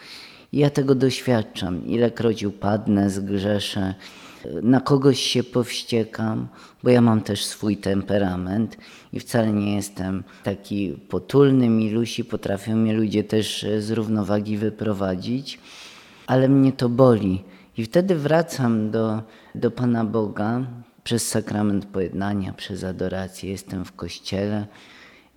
I 0.52 0.58
ja 0.58 0.70
tego 0.70 0.94
doświadczam. 0.94 1.86
Ilekroć 1.86 2.44
upadnę, 2.44 3.10
zgrzeszę, 3.10 3.94
na 4.62 4.80
kogoś 4.80 5.20
się 5.20 5.42
powściekam, 5.42 6.48
bo 6.82 6.90
ja 6.90 7.00
mam 7.00 7.20
też 7.20 7.44
swój 7.44 7.76
temperament 7.76 8.76
i 9.12 9.20
wcale 9.20 9.52
nie 9.52 9.76
jestem 9.76 10.24
taki 10.42 10.92
potulny, 11.08 11.68
milusi, 11.68 12.24
potrafią 12.24 12.76
mnie 12.76 12.92
ludzie 12.92 13.24
też 13.24 13.66
z 13.78 13.90
równowagi 13.90 14.56
wyprowadzić, 14.56 15.58
ale 16.26 16.48
mnie 16.48 16.72
to 16.72 16.88
boli. 16.88 17.42
I 17.76 17.84
wtedy 17.84 18.14
wracam 18.14 18.90
do, 18.90 19.22
do 19.54 19.70
Pana 19.70 20.04
Boga 20.04 20.66
przez 21.04 21.28
sakrament 21.28 21.86
pojednania, 21.86 22.52
przez 22.52 22.84
adorację. 22.84 23.50
Jestem 23.50 23.84
w 23.84 23.92
kościele 23.92 24.66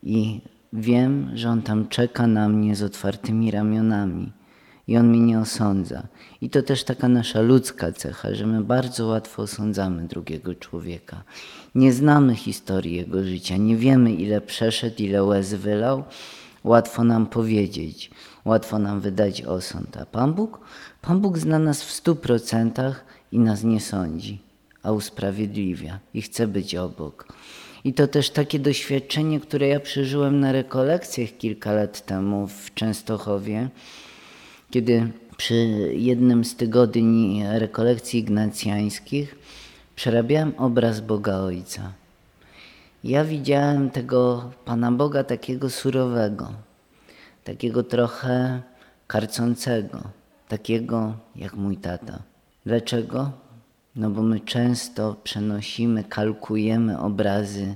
i 0.04 0.42
wiem, 0.74 1.32
że 1.34 1.50
On 1.50 1.62
tam 1.62 1.88
czeka 1.88 2.28
na 2.28 2.50
mnie 2.50 2.76
z 2.76 2.84
otwartymi 2.84 3.52
ramionami 3.52 4.32
i 4.88 4.98
On 4.98 5.08
mnie 5.08 5.20
nie 5.20 5.39
osądza. 5.39 6.08
I 6.42 6.50
to 6.50 6.63
też 6.63 6.84
taka 6.84 7.08
nasza 7.08 7.42
ludzka 7.42 7.92
cecha, 7.92 8.36
że 8.36 8.48
my 8.48 8.63
bardzo 8.63 9.08
łatwo 9.08 9.42
osądzamy 9.42 10.08
drugiego 10.08 10.56
człowieka. 10.56 11.24
Nie 11.75 11.94
znamy 11.94 12.36
historii 12.36 12.96
jego 12.96 13.24
życia, 13.24 13.58
nie 13.58 13.75
wiemy 13.75 14.13
ile 14.13 14.42
przeszedł, 14.42 14.96
ile 15.01 15.24
łez 15.24 15.54
wylał. 15.54 16.04
Łatwo 16.63 17.04
nam 17.04 17.27
powiedzieć, 17.27 18.12
łatwo 18.46 18.80
nam 18.80 19.01
wydać 19.01 19.42
osąd. 19.42 19.98
A 19.98 20.06
Pan 20.06 20.34
Bóg? 20.34 20.60
Pan 21.01 21.22
Bóg 21.22 21.38
zna 21.38 21.60
nas 21.60 21.84
w 21.84 21.92
stu 21.92 22.15
procentach 22.15 23.06
i 23.32 23.39
nas 23.39 23.63
nie 23.63 23.82
sądzi, 23.82 24.42
a 24.84 24.92
usprawiedliwia 24.92 26.00
i 26.13 26.22
chce 26.22 26.48
być 26.48 26.75
obok. 26.75 27.27
I 27.84 27.94
to 27.94 28.08
też 28.08 28.30
takie 28.30 28.60
doświadczenie, 28.60 29.39
które 29.39 29.68
ja 29.68 29.80
przeżyłem 29.80 30.39
na 30.39 30.51
rekolekcjach 30.51 31.30
kilka 31.38 31.74
lat 31.74 32.06
temu 32.06 32.48
w 32.48 32.74
Częstochowie, 32.74 33.70
kiedy 34.75 35.12
przy 35.38 35.55
jednym 35.94 36.46
z 36.46 36.55
tygodni 36.55 37.44
rekolekcji 37.48 38.20
ignacjańskich 38.20 39.36
przerabiałem 39.96 40.53
obraz 40.58 41.00
Boga 41.00 41.38
Ojca. 41.38 41.94
Ja 43.03 43.25
widziałem 43.25 43.89
tego 43.89 44.51
Pana 44.65 44.91
Boga 44.91 45.24
takiego 45.24 45.70
surowego, 45.70 46.53
takiego 47.44 47.84
trochę 47.84 48.62
karcącego, 49.08 50.00
takiego 50.48 51.13
jak 51.36 51.53
mój 51.53 51.77
tata. 51.77 52.20
Dlaczego? 52.65 53.32
No 53.96 54.10
bo 54.10 54.22
my 54.22 54.39
często 54.39 55.15
przenosimy, 55.24 56.03
kalkujemy 56.03 57.00
obrazy 57.00 57.75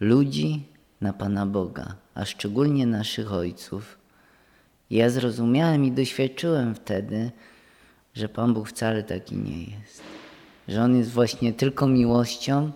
ludzi 0.00 0.62
na 1.00 1.12
Pana 1.12 1.46
Boga, 1.46 1.94
a 2.14 2.24
szczególnie 2.24 2.86
naszych 2.86 3.32
ojców. 3.32 3.97
Ja 4.90 5.10
zrozumiałem 5.10 5.84
i 5.84 5.92
doświadczyłem 5.92 6.74
wtedy, 6.74 7.30
że 8.14 8.28
Pan 8.28 8.54
Bóg 8.54 8.68
wcale 8.68 9.02
taki 9.02 9.36
nie 9.36 9.58
jest. 9.58 10.02
Że 10.68 10.82
On 10.82 10.96
jest 10.96 11.10
właśnie 11.10 11.52
tylko 11.52 11.86
miłością 11.86 12.70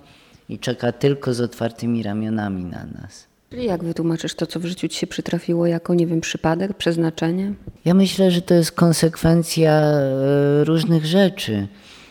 i 0.48 0.58
czeka 0.58 0.92
tylko 0.92 1.34
z 1.34 1.40
otwartymi 1.40 2.02
ramionami 2.02 2.64
na 2.64 2.84
nas. 2.84 3.26
Czyli 3.50 3.64
jak 3.64 3.84
wytłumaczysz 3.84 4.34
to, 4.34 4.46
co 4.46 4.60
w 4.60 4.64
życiu 4.64 4.88
ci 4.88 4.98
się 4.98 5.06
przytrafiło, 5.06 5.66
jako, 5.66 5.94
nie 5.94 6.06
wiem, 6.06 6.20
przypadek, 6.20 6.74
przeznaczenie? 6.74 7.54
Ja 7.84 7.94
myślę, 7.94 8.30
że 8.30 8.42
to 8.42 8.54
jest 8.54 8.72
konsekwencja 8.72 9.72
e, 9.72 10.64
różnych 10.64 11.06
rzeczy. 11.06 11.68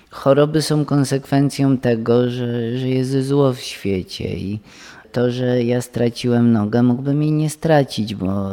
Choroby 0.10 0.62
są 0.62 0.86
konsekwencją 0.86 1.77
tego, 1.77 2.29
że, 2.29 2.77
że 2.77 2.89
jest 2.89 3.24
zło 3.24 3.53
w 3.53 3.60
świecie 3.60 4.36
i 4.36 4.60
to, 5.12 5.31
że 5.31 5.63
ja 5.63 5.81
straciłem 5.81 6.51
nogę, 6.51 6.84
mógłbym 6.84 7.22
jej 7.24 7.31
nie 7.31 7.50
stracić, 7.50 8.15
bo 8.15 8.51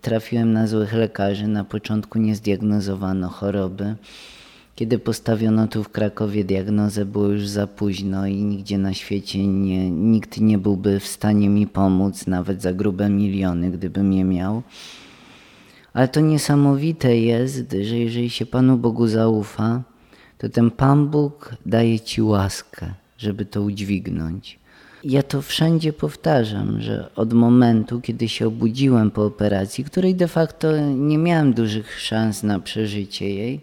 trafiłem 0.00 0.52
na 0.52 0.66
złych 0.66 0.92
lekarzy. 0.92 1.48
Na 1.48 1.64
początku 1.64 2.18
nie 2.18 2.34
zdiagnozowano 2.34 3.28
choroby. 3.28 3.96
Kiedy 4.74 4.98
postawiono 4.98 5.68
tu 5.68 5.84
w 5.84 5.88
Krakowie 5.88 6.44
diagnozę, 6.44 7.04
było 7.04 7.26
już 7.26 7.48
za 7.48 7.66
późno 7.66 8.26
i 8.26 8.34
nigdzie 8.34 8.78
na 8.78 8.94
świecie 8.94 9.46
nie, 9.46 9.90
nikt 9.90 10.40
nie 10.40 10.58
byłby 10.58 11.00
w 11.00 11.06
stanie 11.06 11.48
mi 11.48 11.66
pomóc, 11.66 12.26
nawet 12.26 12.62
za 12.62 12.72
grube 12.72 13.10
miliony, 13.10 13.70
gdybym 13.70 14.12
je 14.12 14.24
miał. 14.24 14.62
Ale 15.92 16.08
to 16.08 16.20
niesamowite 16.20 17.16
jest, 17.16 17.72
że 17.82 17.98
jeżeli 17.98 18.30
się 18.30 18.46
Panu 18.46 18.76
Bogu 18.76 19.06
zaufa, 19.06 19.82
to 20.38 20.48
ten 20.48 20.70
Pan 20.70 21.08
Bóg 21.08 21.54
daje 21.66 22.00
ci 22.00 22.22
łaskę, 22.22 22.94
żeby 23.18 23.44
to 23.44 23.62
udźwignąć. 23.62 24.58
Ja 25.04 25.22
to 25.22 25.42
wszędzie 25.42 25.92
powtarzam, 25.92 26.80
że 26.80 27.10
od 27.16 27.32
momentu, 27.32 28.00
kiedy 28.00 28.28
się 28.28 28.46
obudziłem 28.46 29.10
po 29.10 29.24
operacji, 29.24 29.84
której 29.84 30.14
de 30.14 30.28
facto 30.28 30.80
nie 30.80 31.18
miałem 31.18 31.54
dużych 31.54 32.00
szans 32.00 32.42
na 32.42 32.60
przeżycie 32.60 33.30
jej, 33.30 33.60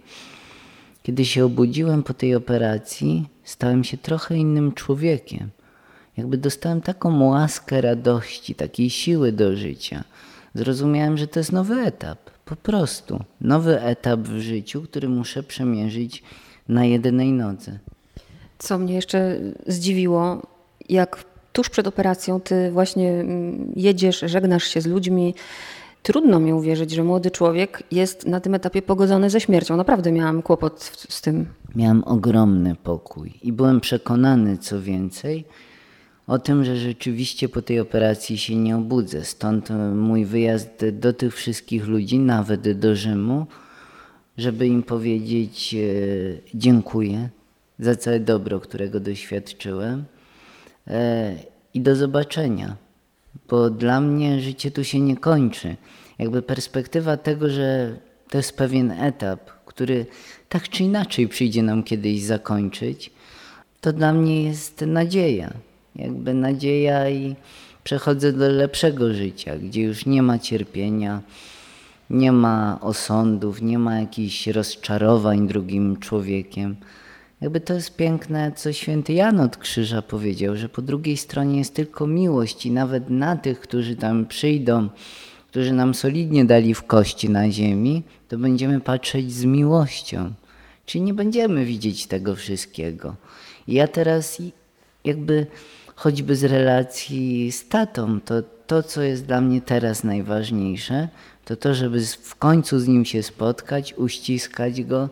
kiedy 1.04 1.26
się 1.26 1.46
obudziłem 1.46 2.04
po 2.04 2.14
tej 2.14 2.36
operacji, 2.36 3.30
stałem 3.44 3.84
się 3.84 3.98
trochę 3.98 4.38
innym 4.38 4.72
człowiekiem. 4.72 5.50
Jakby 6.18 6.38
dostałem 6.38 6.82
taką 6.82 7.24
łaskę 7.24 7.82
radości, 7.82 8.56
takiej 8.56 8.90
siły 8.90 9.32
do 9.32 9.56
życia. 9.56 10.04
Zrozumiałem, 10.54 11.18
że 11.18 11.28
to 11.28 11.40
jest 11.40 11.52
nowy 11.52 11.76
etap, 11.76 12.20
po 12.46 12.56
prostu. 12.56 13.24
Nowy 13.42 13.82
etap 13.82 14.20
w 14.20 14.40
życiu, 14.40 14.82
który 14.82 15.10
muszę 15.10 15.44
przemierzyć 15.44 16.24
na 16.68 16.86
jednej 16.86 17.32
nodze. 17.32 17.80
Co 18.58 18.78
mnie 18.78 18.94
jeszcze 18.94 19.40
zdziwiło, 19.68 20.55
jak 20.90 21.26
tuż 21.54 21.70
przed 21.70 21.88
operacją 21.88 22.42
ty 22.42 22.72
właśnie 22.72 23.12
mm, 23.12 23.72
jedziesz, 23.76 24.20
żegnasz 24.26 24.64
się 24.64 24.82
z 24.82 24.86
ludźmi. 24.86 25.36
Trudno 26.04 26.40
mi 26.40 26.54
uwierzyć, 26.54 26.92
że 26.92 27.04
młody 27.04 27.32
człowiek 27.32 27.84
jest 27.92 28.28
na 28.28 28.40
tym 28.40 28.56
etapie 28.56 28.82
pogodzony 28.82 29.30
ze 29.30 29.42
śmiercią. 29.42 29.78
Naprawdę 29.78 30.12
miałam 30.12 30.42
kłopot 30.42 30.92
z 31.10 31.22
tym. 31.22 31.46
Miałem 31.76 32.04
ogromny 32.04 32.76
pokój 32.84 33.34
i 33.44 33.52
byłem 33.52 33.82
przekonany, 33.82 34.58
co 34.58 34.82
więcej, 34.82 35.46
o 36.28 36.40
tym, 36.40 36.66
że 36.66 36.78
rzeczywiście 36.78 37.50
po 37.50 37.62
tej 37.62 37.80
operacji 37.80 38.38
się 38.38 38.56
nie 38.56 38.78
obudzę. 38.78 39.26
Stąd 39.26 39.70
mój 39.96 40.26
wyjazd 40.26 40.86
do 40.92 41.14
tych 41.14 41.36
wszystkich 41.36 41.88
ludzi, 41.88 42.20
nawet 42.20 42.80
do 42.80 42.96
Rzymu, 42.96 43.46
żeby 44.38 44.68
im 44.68 44.84
powiedzieć 44.84 45.76
e, 45.76 45.78
dziękuję 46.54 47.30
za 47.80 47.96
całe 47.96 48.20
dobro, 48.20 48.60
którego 48.60 49.00
doświadczyłem 49.00 50.00
e, 50.00 50.15
i 51.74 51.82
do 51.82 51.96
zobaczenia, 51.96 52.76
bo 53.50 53.70
dla 53.70 54.02
mnie 54.02 54.42
życie 54.42 54.72
tu 54.72 54.84
się 54.84 55.00
nie 55.00 55.18
kończy. 55.18 55.76
Jakby 56.20 56.42
perspektywa 56.42 57.18
tego, 57.18 57.50
że 57.50 57.98
to 58.30 58.38
jest 58.38 58.58
pewien 58.58 58.92
etap, 58.92 59.40
który 59.66 60.06
tak 60.50 60.70
czy 60.70 60.84
inaczej 60.84 61.28
przyjdzie 61.28 61.64
nam 61.64 61.84
kiedyś 61.84 62.22
zakończyć, 62.22 63.12
to 63.82 63.94
dla 63.94 64.14
mnie 64.14 64.44
jest 64.44 64.82
nadzieja. 64.82 65.54
Jakby 65.96 66.34
nadzieja 66.34 67.10
i 67.10 67.36
przechodzę 67.84 68.34
do 68.34 68.50
lepszego 68.50 69.14
życia, 69.14 69.58
gdzie 69.58 69.82
już 69.82 70.06
nie 70.06 70.22
ma 70.22 70.40
cierpienia, 70.40 71.22
nie 72.10 72.32
ma 72.32 72.80
osądów, 72.82 73.62
nie 73.62 73.80
ma 73.80 74.00
jakichś 74.00 74.48
rozczarowań 74.48 75.48
drugim 75.48 75.98
człowiekiem. 75.98 76.76
Jakby 77.46 77.60
to 77.60 77.74
jest 77.74 77.96
piękne, 77.96 78.52
co 78.56 78.74
święty 78.74 79.14
Jan 79.14 79.40
od 79.40 79.58
Krzyża 79.58 80.02
powiedział, 80.02 80.56
że 80.56 80.70
po 80.70 80.82
drugiej 80.82 81.18
stronie 81.18 81.58
jest 81.58 81.74
tylko 81.74 82.08
miłość 82.08 82.66
i 82.66 82.72
nawet 82.72 83.10
na 83.10 83.36
tych, 83.36 83.60
którzy 83.60 83.96
tam 83.96 84.26
przyjdą, 84.26 84.90
którzy 85.50 85.74
nam 85.74 85.94
solidnie 85.94 86.46
dali 86.46 86.74
w 86.74 86.84
kości 86.84 87.30
na 87.30 87.52
ziemi, 87.52 88.04
to 88.28 88.38
będziemy 88.38 88.82
patrzeć 88.82 89.34
z 89.34 89.46
miłością. 89.46 90.34
Czyli 90.86 91.02
nie 91.02 91.14
będziemy 91.14 91.66
widzieć 91.66 92.08
tego 92.08 92.36
wszystkiego. 92.36 93.16
I 93.68 93.74
ja 93.74 93.88
teraz 93.88 94.42
jakby 95.04 95.48
choćby 95.96 96.36
z 96.36 96.44
relacji 96.44 97.52
z 97.52 97.68
tatą, 97.68 98.22
to 98.22 98.36
to, 98.68 98.84
co 98.84 99.02
jest 99.02 99.26
dla 99.26 99.42
mnie 99.42 99.62
teraz 99.62 100.04
najważniejsze, 100.04 101.10
to 101.46 101.56
to, 101.56 101.74
żeby 101.74 102.06
w 102.06 102.36
końcu 102.36 102.80
z 102.80 102.88
nim 102.88 103.06
się 103.06 103.24
spotkać, 103.24 103.94
uściskać 103.98 104.84
go 104.84 105.10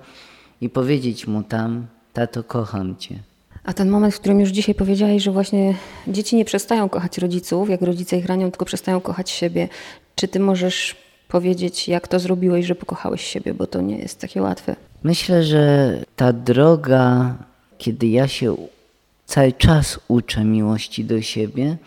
i 0.62 0.70
powiedzieć 0.70 1.28
mu 1.28 1.44
tam, 1.44 1.88
tato, 2.13 2.43
kocham 2.43 2.96
cię. 2.98 3.20
A 3.63 3.74
ten 3.74 3.89
moment, 3.89 4.13
w 4.13 4.20
którym 4.20 4.39
już 4.39 4.50
dzisiaj 4.50 4.75
powiedziałeś, 4.75 5.24
że 5.24 5.32
właśnie 5.32 5.75
dzieci 6.08 6.36
nie 6.36 6.46
przestają 6.46 6.89
kochać 6.89 7.17
rodziców, 7.17 7.70
jak 7.70 7.82
rodzice 7.82 8.17
ich 8.17 8.25
ranią, 8.25 8.51
tylko 8.51 8.65
przestają 8.65 9.01
kochać 9.01 9.29
siebie. 9.29 9.70
Czy 10.15 10.27
ty 10.27 10.39
możesz 10.39 10.96
powiedzieć, 11.27 11.88
jak 11.88 12.08
to 12.08 12.20
zrobiłeś, 12.20 12.65
że 12.65 12.75
pokochałeś 12.75 13.22
siebie, 13.22 13.53
bo 13.53 13.67
to 13.67 13.82
nie 13.82 13.98
jest 13.98 14.22
takie 14.22 14.41
łatwe? 14.41 14.75
Myślę, 15.03 15.43
że 15.43 15.98
ta 16.15 16.34
droga, 16.34 17.36
kiedy 17.77 18.08
ja 18.08 18.27
się 18.27 18.55
cały 19.25 19.53
czas 19.53 20.00
uczę 20.08 20.43
miłości 20.43 21.05
do 21.05 21.22
siebie, 21.22 21.77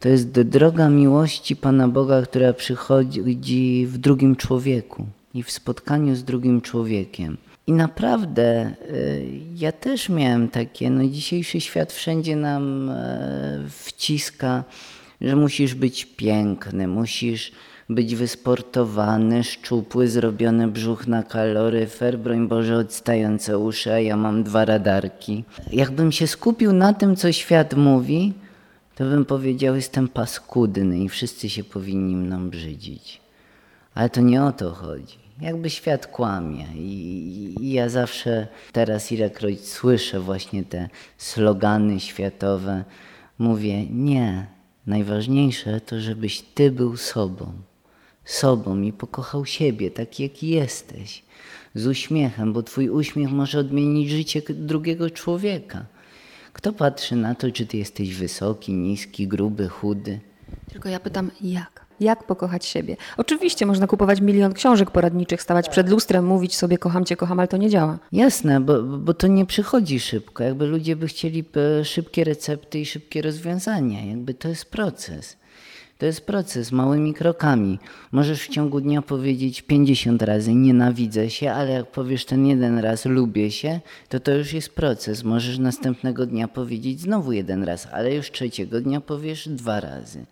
to 0.00 0.08
jest 0.08 0.30
droga 0.30 0.88
miłości 0.88 1.56
Pana 1.56 1.88
Boga, 1.88 2.22
która 2.22 2.52
przychodzi 2.52 3.86
w 3.86 3.98
drugim 3.98 4.36
człowieku 4.36 5.06
i 5.34 5.42
w 5.42 5.50
spotkaniu 5.50 6.16
z 6.16 6.24
drugim 6.24 6.60
człowiekiem. 6.60 7.36
I 7.66 7.72
naprawdę 7.72 8.74
y, 8.90 9.26
ja 9.54 9.72
też 9.72 10.08
miałem 10.08 10.48
takie, 10.48 10.90
no 10.90 11.04
dzisiejszy 11.04 11.60
świat 11.60 11.92
wszędzie 11.92 12.36
nam 12.36 12.90
e, 12.90 13.60
wciska, 13.68 14.64
że 15.20 15.36
musisz 15.36 15.74
być 15.74 16.04
piękny, 16.04 16.88
musisz 16.88 17.52
być 17.88 18.14
wysportowany, 18.14 19.44
szczupły, 19.44 20.08
zrobiony 20.08 20.68
brzuch 20.68 21.06
na 21.06 21.22
kaloryfer, 21.22 22.18
broń 22.18 22.48
Boże 22.48 22.76
odstające 22.76 23.58
uszy, 23.58 23.92
a 23.92 24.00
ja 24.00 24.16
mam 24.16 24.42
dwa 24.42 24.64
radarki. 24.64 25.44
Jakbym 25.72 26.12
się 26.12 26.26
skupił 26.26 26.72
na 26.72 26.92
tym, 26.92 27.16
co 27.16 27.32
świat 27.32 27.74
mówi, 27.74 28.32
to 28.94 29.04
bym 29.04 29.24
powiedział, 29.24 29.74
jestem 29.74 30.08
paskudny 30.08 30.98
i 30.98 31.08
wszyscy 31.08 31.50
się 31.50 31.64
powinni 31.64 32.16
mną 32.16 32.50
brzydzić. 32.50 33.20
Ale 33.94 34.10
to 34.10 34.20
nie 34.20 34.44
o 34.44 34.52
to 34.52 34.70
chodzi. 34.70 35.23
Jakby 35.40 35.70
świat 35.70 36.06
kłamie. 36.06 36.66
I, 36.74 37.54
i 37.60 37.72
ja 37.72 37.88
zawsze 37.88 38.46
teraz, 38.72 39.12
ilekroć 39.12 39.68
słyszę 39.68 40.20
właśnie 40.20 40.64
te 40.64 40.88
slogany 41.18 42.00
światowe, 42.00 42.84
mówię: 43.38 43.86
Nie, 43.86 44.46
najważniejsze 44.86 45.80
to, 45.80 46.00
żebyś 46.00 46.42
ty 46.42 46.70
był 46.70 46.96
sobą. 46.96 47.52
Sobą 48.24 48.80
i 48.80 48.92
pokochał 48.92 49.46
siebie, 49.46 49.90
tak 49.90 50.20
jaki 50.20 50.48
jesteś. 50.48 51.22
Z 51.74 51.86
uśmiechem, 51.86 52.52
bo 52.52 52.62
twój 52.62 52.88
uśmiech 52.88 53.30
może 53.30 53.58
odmienić 53.58 54.10
życie 54.10 54.42
drugiego 54.48 55.10
człowieka. 55.10 55.86
Kto 56.52 56.72
patrzy 56.72 57.16
na 57.16 57.34
to, 57.34 57.50
czy 57.50 57.66
ty 57.66 57.76
jesteś 57.76 58.14
wysoki, 58.14 58.72
niski, 58.72 59.28
gruby, 59.28 59.68
chudy? 59.68 60.20
Tylko 60.72 60.88
ja 60.88 61.00
pytam, 61.00 61.30
jak? 61.40 61.83
Jak 62.00 62.26
pokochać 62.26 62.66
siebie? 62.66 62.96
Oczywiście 63.16 63.66
można 63.66 63.86
kupować 63.86 64.20
milion 64.20 64.52
książek 64.52 64.90
poradniczych, 64.90 65.42
stawać 65.42 65.68
przed 65.68 65.88
lustrem, 65.88 66.26
mówić 66.26 66.56
sobie 66.56 66.78
kocham 66.78 67.04
cię, 67.04 67.16
kocham, 67.16 67.38
ale 67.38 67.48
to 67.48 67.56
nie 67.56 67.70
działa. 67.70 67.98
Jasne, 68.12 68.60
bo, 68.60 68.82
bo 68.82 69.14
to 69.14 69.26
nie 69.26 69.46
przychodzi 69.46 70.00
szybko. 70.00 70.44
Jakby 70.44 70.66
ludzie 70.66 70.96
by 70.96 71.06
chcieli 71.06 71.44
e, 71.80 71.84
szybkie 71.84 72.24
recepty 72.24 72.78
i 72.78 72.86
szybkie 72.86 73.22
rozwiązania. 73.22 74.04
Jakby 74.04 74.34
to 74.34 74.48
jest 74.48 74.64
proces. 74.64 75.36
To 75.98 76.06
jest 76.06 76.26
proces 76.26 76.72
małymi 76.72 77.14
krokami. 77.14 77.78
Możesz 78.12 78.42
w 78.42 78.48
ciągu 78.48 78.80
dnia 78.80 79.02
powiedzieć 79.02 79.62
50 79.62 80.22
razy 80.22 80.54
nienawidzę 80.54 81.30
się, 81.30 81.52
ale 81.52 81.70
jak 81.70 81.86
powiesz 81.86 82.24
ten 82.24 82.46
jeden 82.46 82.78
raz 82.78 83.04
lubię 83.04 83.50
się, 83.50 83.80
to 84.08 84.20
to 84.20 84.34
już 84.34 84.52
jest 84.52 84.74
proces. 84.74 85.24
Możesz 85.24 85.58
następnego 85.58 86.26
dnia 86.26 86.48
powiedzieć 86.48 87.00
znowu 87.00 87.32
jeden 87.32 87.64
raz, 87.64 87.88
ale 87.92 88.14
już 88.14 88.30
trzeciego 88.30 88.80
dnia 88.80 89.00
powiesz 89.00 89.48
dwa 89.48 89.80
razy. 89.80 90.26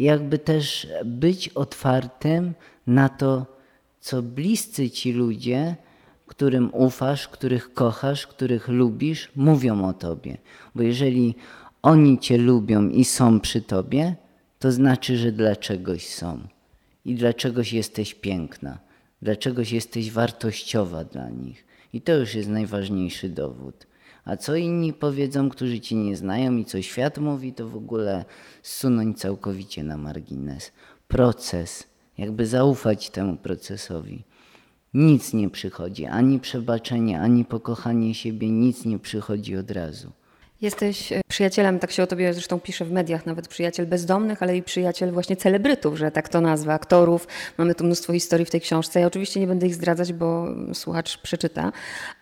Jakby 0.00 0.38
też 0.38 0.86
być 1.04 1.48
otwartym 1.48 2.54
na 2.86 3.08
to, 3.08 3.46
co 4.00 4.22
bliscy 4.22 4.90
ci 4.90 5.12
ludzie, 5.12 5.76
którym 6.26 6.74
ufasz, 6.74 7.28
których 7.28 7.74
kochasz, 7.74 8.26
których 8.26 8.68
lubisz, 8.68 9.30
mówią 9.36 9.84
o 9.84 9.92
tobie. 9.92 10.36
Bo 10.74 10.82
jeżeli 10.82 11.34
oni 11.82 12.18
cię 12.18 12.38
lubią 12.38 12.88
i 12.88 13.04
są 13.04 13.40
przy 13.40 13.62
tobie, 13.62 14.16
to 14.58 14.72
znaczy, 14.72 15.16
że 15.16 15.32
dla 15.32 15.56
czegoś 15.56 16.08
są 16.08 16.40
i 17.04 17.14
dla 17.14 17.32
czegoś 17.32 17.72
jesteś 17.72 18.14
piękna, 18.14 18.78
dla 19.22 19.36
czegoś 19.36 19.72
jesteś 19.72 20.10
wartościowa 20.10 21.04
dla 21.04 21.30
nich. 21.30 21.66
I 21.92 22.00
to 22.00 22.12
już 22.12 22.34
jest 22.34 22.48
najważniejszy 22.48 23.28
dowód. 23.28 23.86
A 24.24 24.36
co 24.36 24.56
inni 24.56 24.92
powiedzą, 24.92 25.48
którzy 25.48 25.80
cię 25.80 25.96
nie 25.96 26.16
znają 26.16 26.56
i 26.56 26.64
co 26.64 26.82
świat 26.82 27.18
mówi, 27.18 27.52
to 27.52 27.68
w 27.68 27.76
ogóle 27.76 28.24
zsunąć 28.62 29.18
całkowicie 29.18 29.84
na 29.84 29.96
margines. 29.96 30.72
Proces, 31.08 31.84
jakby 32.18 32.46
zaufać 32.46 33.10
temu 33.10 33.36
procesowi. 33.36 34.24
Nic 34.94 35.32
nie 35.32 35.50
przychodzi, 35.50 36.06
ani 36.06 36.40
przebaczenie, 36.40 37.20
ani 37.20 37.44
pokochanie 37.44 38.14
siebie, 38.14 38.50
nic 38.50 38.84
nie 38.84 38.98
przychodzi 38.98 39.56
od 39.56 39.70
razu. 39.70 40.12
Jesteś 40.60 41.12
e, 41.12 41.20
przyjacielem, 41.28 41.78
tak 41.78 41.92
się 41.92 42.02
o 42.02 42.06
tobie 42.06 42.34
zresztą 42.34 42.60
pisze 42.60 42.84
w 42.84 42.92
mediach, 42.92 43.26
nawet 43.26 43.48
przyjaciel 43.48 43.86
bezdomnych, 43.86 44.42
ale 44.42 44.56
i 44.56 44.62
przyjaciel 44.62 45.12
właśnie 45.12 45.36
celebrytów, 45.36 45.98
że 45.98 46.10
tak 46.10 46.28
to 46.28 46.40
nazwę, 46.40 46.72
aktorów. 46.72 47.26
Mamy 47.58 47.74
tu 47.74 47.84
mnóstwo 47.84 48.12
historii 48.12 48.46
w 48.46 48.50
tej 48.50 48.60
książce. 48.60 49.00
Ja 49.00 49.06
oczywiście 49.06 49.40
nie 49.40 49.46
będę 49.46 49.66
ich 49.66 49.74
zdradzać, 49.74 50.12
bo 50.12 50.46
słuchacz 50.74 51.18
przeczyta, 51.18 51.72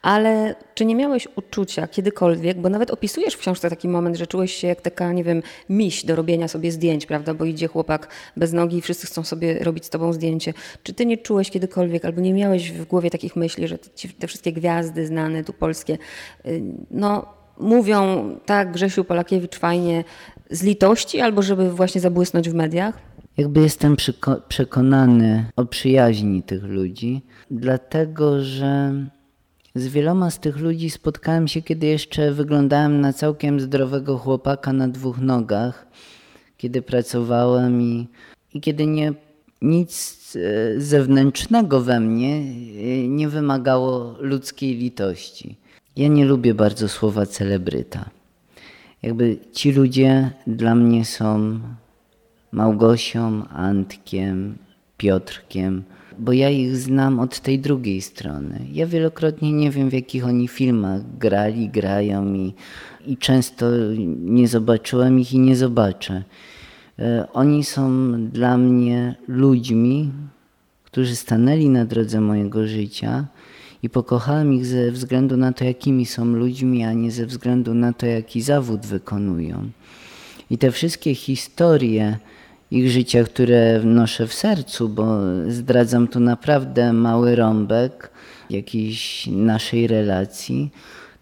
ale 0.02 0.54
czy 0.74 0.84
nie 0.84 0.94
miałeś 0.94 1.28
uczucia 1.36 1.88
kiedykolwiek, 1.88 2.60
bo 2.60 2.68
nawet 2.68 2.90
opisujesz 2.90 3.34
w 3.34 3.38
książce 3.38 3.70
taki 3.70 3.88
moment, 3.88 4.16
że 4.16 4.26
czułeś 4.26 4.52
się 4.52 4.68
jak 4.68 4.80
taka, 4.80 5.12
nie 5.12 5.24
wiem, 5.24 5.42
miś 5.68 6.04
do 6.04 6.16
robienia 6.16 6.48
sobie 6.48 6.72
zdjęć, 6.72 7.06
prawda, 7.06 7.34
bo 7.34 7.44
idzie 7.44 7.68
chłopak 7.68 8.08
bez 8.36 8.52
nogi 8.52 8.76
i 8.76 8.82
wszyscy 8.82 9.06
chcą 9.06 9.24
sobie 9.24 9.58
robić 9.58 9.84
z 9.84 9.90
tobą 9.90 10.12
zdjęcie. 10.12 10.54
Czy 10.82 10.94
ty 10.94 11.06
nie 11.06 11.18
czułeś 11.18 11.50
kiedykolwiek, 11.50 12.04
albo 12.04 12.20
nie 12.20 12.32
miałeś 12.32 12.72
w 12.72 12.84
głowie 12.84 13.10
takich 13.10 13.36
myśli, 13.36 13.68
że 13.68 13.78
te 14.18 14.26
wszystkie 14.26 14.52
gwiazdy 14.52 15.06
znane 15.06 15.44
tu 15.44 15.52
polskie, 15.52 15.98
y, 16.46 16.62
no 16.90 17.37
mówią 17.60 18.30
tak 18.46 18.72
Grzesiu 18.72 19.04
Polakiewicz 19.04 19.56
fajnie 19.58 20.04
z 20.50 20.62
litości 20.62 21.20
albo 21.20 21.42
żeby 21.42 21.70
właśnie 21.70 22.00
zabłysnąć 22.00 22.50
w 22.50 22.54
mediach? 22.54 22.98
Jakby 23.36 23.60
jestem 23.60 23.96
przekonany 24.48 25.46
o 25.56 25.64
przyjaźni 25.64 26.42
tych 26.42 26.64
ludzi, 26.64 27.22
dlatego 27.50 28.44
że 28.44 28.92
z 29.74 29.88
wieloma 29.88 30.30
z 30.30 30.38
tych 30.38 30.56
ludzi 30.56 30.90
spotkałem 30.90 31.48
się, 31.48 31.62
kiedy 31.62 31.86
jeszcze 31.86 32.32
wyglądałem 32.32 33.00
na 33.00 33.12
całkiem 33.12 33.60
zdrowego 33.60 34.18
chłopaka 34.18 34.72
na 34.72 34.88
dwóch 34.88 35.18
nogach, 35.18 35.86
kiedy 36.56 36.82
pracowałem 36.82 37.82
i, 37.82 38.08
i 38.54 38.60
kiedy 38.60 38.86
nie, 38.86 39.12
nic 39.62 40.18
e, 40.36 40.80
zewnętrznego 40.80 41.80
we 41.80 42.00
mnie 42.00 42.34
e, 42.34 43.08
nie 43.08 43.28
wymagało 43.28 44.16
ludzkiej 44.20 44.76
litości. 44.76 45.56
Ja 45.98 46.08
nie 46.08 46.24
lubię 46.24 46.54
bardzo 46.54 46.88
słowa 46.88 47.26
celebryta. 47.26 48.10
Jakby 49.02 49.36
ci 49.52 49.72
ludzie 49.72 50.30
dla 50.46 50.74
mnie 50.74 51.04
są 51.04 51.60
Małgosią, 52.52 53.48
Antkiem, 53.48 54.58
Piotrkiem, 54.96 55.82
bo 56.18 56.32
ja 56.32 56.50
ich 56.50 56.76
znam 56.76 57.20
od 57.20 57.40
tej 57.40 57.58
drugiej 57.58 58.00
strony. 58.00 58.60
Ja 58.72 58.86
wielokrotnie 58.86 59.52
nie 59.52 59.70
wiem, 59.70 59.90
w 59.90 59.92
jakich 59.92 60.26
oni 60.26 60.48
filmach 60.48 61.00
grali, 61.18 61.68
grają 61.68 62.34
i, 62.34 62.54
i 63.06 63.16
często 63.16 63.66
nie 64.18 64.48
zobaczyłem 64.48 65.20
ich 65.20 65.32
i 65.32 65.38
nie 65.38 65.56
zobaczę. 65.56 66.22
E, 66.98 67.26
oni 67.32 67.64
są 67.64 68.12
dla 68.28 68.58
mnie 68.58 69.14
ludźmi, 69.28 70.10
którzy 70.84 71.16
stanęli 71.16 71.68
na 71.68 71.84
drodze 71.84 72.20
mojego 72.20 72.66
życia 72.66 73.26
i 73.82 73.90
pokochałem 73.90 74.54
ich 74.54 74.66
ze 74.66 74.90
względu 74.90 75.36
na 75.36 75.52
to, 75.52 75.64
jakimi 75.64 76.06
są 76.06 76.24
ludźmi, 76.24 76.84
a 76.84 76.92
nie 76.92 77.10
ze 77.10 77.26
względu 77.26 77.74
na 77.74 77.92
to, 77.92 78.06
jaki 78.06 78.42
zawód 78.42 78.86
wykonują. 78.86 79.70
I 80.50 80.58
te 80.58 80.70
wszystkie 80.70 81.14
historie 81.14 82.18
ich 82.70 82.90
życia, 82.90 83.24
które 83.24 83.80
noszę 83.84 84.26
w 84.26 84.34
sercu, 84.34 84.88
bo 84.88 85.18
zdradzam 85.48 86.08
tu 86.08 86.20
naprawdę 86.20 86.92
mały 86.92 87.36
rąbek 87.36 88.10
jakiejś 88.50 89.26
naszej 89.26 89.86
relacji, 89.86 90.70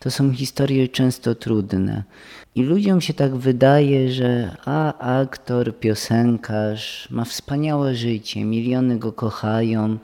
to 0.01 0.11
są 0.11 0.33
historie 0.33 0.89
często 0.89 1.35
trudne. 1.35 2.03
I 2.55 2.63
ludziom 2.63 3.01
się 3.01 3.15
tak 3.15 3.37
wydaje, 3.37 4.13
że 4.13 4.57
a 4.65 4.99
aktor, 4.99 5.79
piosenkarz 5.79 7.09
ma 7.11 7.25
wspaniałe 7.25 7.95
życie, 7.95 8.45
miliony 8.45 8.99
go 8.99 9.13
kochają, 9.13 9.99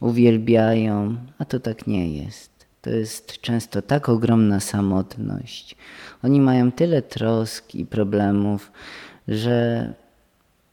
uwielbiają, 0.00 1.16
a 1.38 1.44
to 1.44 1.60
tak 1.60 1.86
nie 1.86 2.16
jest. 2.16 2.50
To 2.82 2.90
jest 2.90 3.40
często 3.40 3.82
tak 3.82 4.08
ogromna 4.08 4.60
samotność. 4.60 5.76
Oni 6.22 6.40
mają 6.40 6.72
tyle 6.72 7.02
trosk 7.02 7.74
i 7.74 7.86
problemów, 7.86 8.72
że 9.28 9.92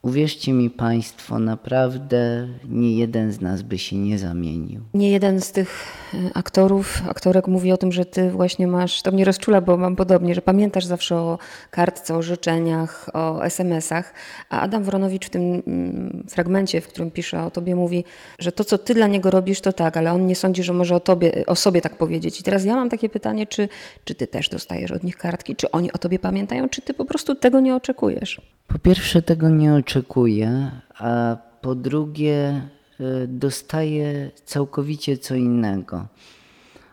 Uwierzcie 0.05 0.53
mi 0.53 0.69
Państwo, 0.69 1.39
naprawdę 1.39 2.47
nie 2.69 2.97
jeden 2.97 3.31
z 3.31 3.41
nas 3.41 3.61
by 3.61 3.77
się 3.77 3.95
nie 3.95 4.19
zamienił. 4.19 4.81
Nie 4.93 5.11
jeden 5.11 5.41
z 5.41 5.51
tych 5.51 5.87
e, 6.13 6.17
aktorów, 6.37 7.01
aktorek 7.09 7.47
mówi 7.47 7.71
o 7.71 7.77
tym, 7.77 7.91
że 7.91 8.05
ty 8.05 8.31
właśnie 8.31 8.67
masz, 8.67 9.01
to 9.01 9.11
mnie 9.11 9.25
rozczula, 9.25 9.61
bo 9.61 9.77
mam 9.77 9.95
podobnie, 9.95 10.35
że 10.35 10.41
pamiętasz 10.41 10.85
zawsze 10.85 11.15
o 11.15 11.37
kartce, 11.71 12.15
o 12.15 12.21
życzeniach, 12.21 13.09
o 13.13 13.45
SMS-ach, 13.45 14.13
a 14.49 14.61
Adam 14.61 14.83
Wronowicz 14.83 15.25
w 15.25 15.29
tym 15.29 15.41
mm, 15.67 16.25
fragmencie, 16.29 16.81
w 16.81 16.87
którym 16.87 17.11
pisze 17.11 17.43
o 17.43 17.51
tobie, 17.51 17.75
mówi, 17.75 18.03
że 18.39 18.51
to, 18.51 18.63
co 18.63 18.77
ty 18.77 18.93
dla 18.93 19.07
niego 19.07 19.31
robisz, 19.31 19.61
to 19.61 19.73
tak, 19.73 19.97
ale 19.97 20.13
on 20.13 20.27
nie 20.27 20.35
sądzi, 20.35 20.63
że 20.63 20.73
może 20.73 20.95
o 20.95 20.99
tobie, 20.99 21.45
o 21.47 21.55
sobie 21.55 21.81
tak 21.81 21.97
powiedzieć. 21.97 22.39
I 22.39 22.43
teraz 22.43 22.65
ja 22.65 22.75
mam 22.75 22.89
takie 22.89 23.09
pytanie, 23.09 23.47
czy, 23.47 23.69
czy 24.03 24.15
ty 24.15 24.27
też 24.27 24.49
dostajesz 24.49 24.91
od 24.91 25.03
nich 25.03 25.17
kartki, 25.17 25.55
czy 25.55 25.71
oni 25.71 25.91
o 25.91 25.97
tobie 25.97 26.19
pamiętają, 26.19 26.69
czy 26.69 26.81
ty 26.81 26.93
po 26.93 27.05
prostu 27.05 27.35
tego 27.35 27.59
nie 27.59 27.75
oczekujesz? 27.75 28.41
Po 28.67 28.79
pierwsze, 28.79 29.21
tego 29.21 29.49
nie 29.49 29.73
oczekuję, 29.95 30.71
a 30.97 31.38
po 31.62 31.75
drugie, 31.75 32.62
y, 32.99 33.27
dostaję 33.27 34.31
całkowicie 34.45 35.17
co 35.17 35.36
innego. 35.36 36.08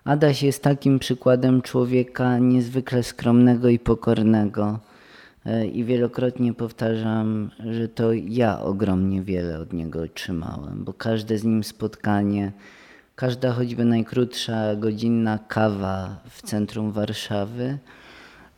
Adaś 0.05 0.43
jest 0.43 0.63
takim 0.63 0.99
przykładem 0.99 1.63
człowieka 1.63 2.39
niezwykle 2.39 3.03
skromnego 3.03 3.69
i 3.69 3.79
pokornego. 3.79 4.79
Y, 5.47 5.67
I 5.67 5.85
wielokrotnie 5.85 6.55
powtarzam, 6.55 7.51
że 7.71 7.89
to 7.89 8.13
ja 8.13 8.61
ogromnie 8.61 9.23
wiele 9.23 9.59
od 9.59 9.73
niego 9.73 10.03
otrzymałem, 10.03 10.85
bo 10.85 10.93
każde 10.93 11.39
z 11.39 11.45
nim 11.45 11.65
spotkanie, 11.65 12.53
każda 13.17 13.53
choćby 13.53 13.85
najkrótsza 13.85 14.77
godzinna 14.77 15.39
kawa 15.49 16.17
w 16.31 16.43
centrum 16.43 16.93
Warszawy, 16.93 17.79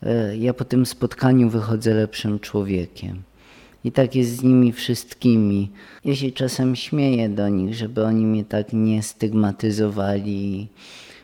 E, 0.03 0.37
ja 0.37 0.53
po 0.53 0.65
tym 0.65 0.85
spotkaniu 0.85 1.49
wychodzę 1.49 1.93
lepszym 1.93 2.39
człowiekiem. 2.39 3.23
I 3.85 3.91
tak 3.91 4.15
jest 4.15 4.35
z 4.35 4.43
nimi 4.43 4.71
wszystkimi. 4.71 5.69
Ja 6.05 6.15
się 6.15 6.31
czasem 6.31 6.75
śmieję 6.75 7.29
do 7.29 7.49
nich, 7.49 7.75
żeby 7.75 8.05
oni 8.05 8.25
mnie 8.25 8.45
tak 8.45 8.73
nie 8.73 9.03
stygmatyzowali, 9.03 10.67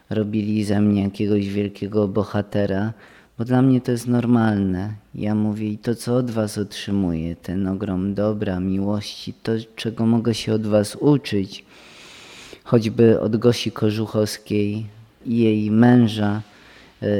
robili 0.09 0.63
ze 0.63 0.81
mnie 0.81 1.03
jakiegoś 1.03 1.49
wielkiego 1.49 2.07
bohatera, 2.07 2.93
bo 3.37 3.45
dla 3.45 3.61
mnie 3.61 3.81
to 3.81 3.91
jest 3.91 4.07
normalne. 4.07 4.93
Ja 5.15 5.35
mówię 5.35 5.69
i 5.69 5.77
to, 5.77 5.95
co 5.95 6.15
od 6.15 6.31
was 6.31 6.57
otrzymuję, 6.57 7.35
ten 7.35 7.67
ogrom 7.67 8.13
dobra, 8.13 8.59
miłości, 8.59 9.33
to, 9.43 9.51
czego 9.75 10.05
mogę 10.05 10.33
się 10.33 10.53
od 10.53 10.67
was 10.67 10.95
uczyć, 10.95 11.65
choćby 12.63 13.19
od 13.19 13.37
Gosi 13.37 13.71
Korzuchowskiej 13.71 14.85
i 15.25 15.37
jej 15.37 15.71
męża, 15.71 16.41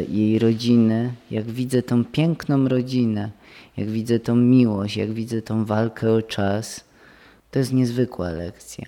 jej 0.09 0.39
rodziny, 0.39 1.13
jak 1.31 1.45
widzę 1.45 1.83
tą 1.83 2.05
piękną 2.05 2.67
rodzinę, 2.67 3.29
jak 3.77 3.89
widzę 3.89 4.19
tą 4.19 4.35
miłość, 4.35 4.97
jak 4.97 5.13
widzę 5.13 5.41
tą 5.41 5.65
walkę 5.65 6.11
o 6.11 6.21
czas, 6.21 6.83
to 7.51 7.59
jest 7.59 7.73
niezwykła 7.73 8.29
lekcja. 8.29 8.85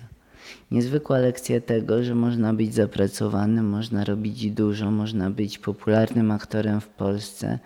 Niezwykła 0.70 1.18
lekcja 1.18 1.60
tego, 1.60 2.04
że 2.04 2.14
można 2.14 2.54
być 2.54 2.74
zapracowanym, 2.74 3.68
można 3.68 4.04
robić 4.04 4.50
dużo, 4.50 4.90
można 4.90 5.30
być 5.30 5.58
popularnym 5.58 6.30
aktorem 6.30 6.80
w 6.80 6.88
Polsce, 6.88 7.58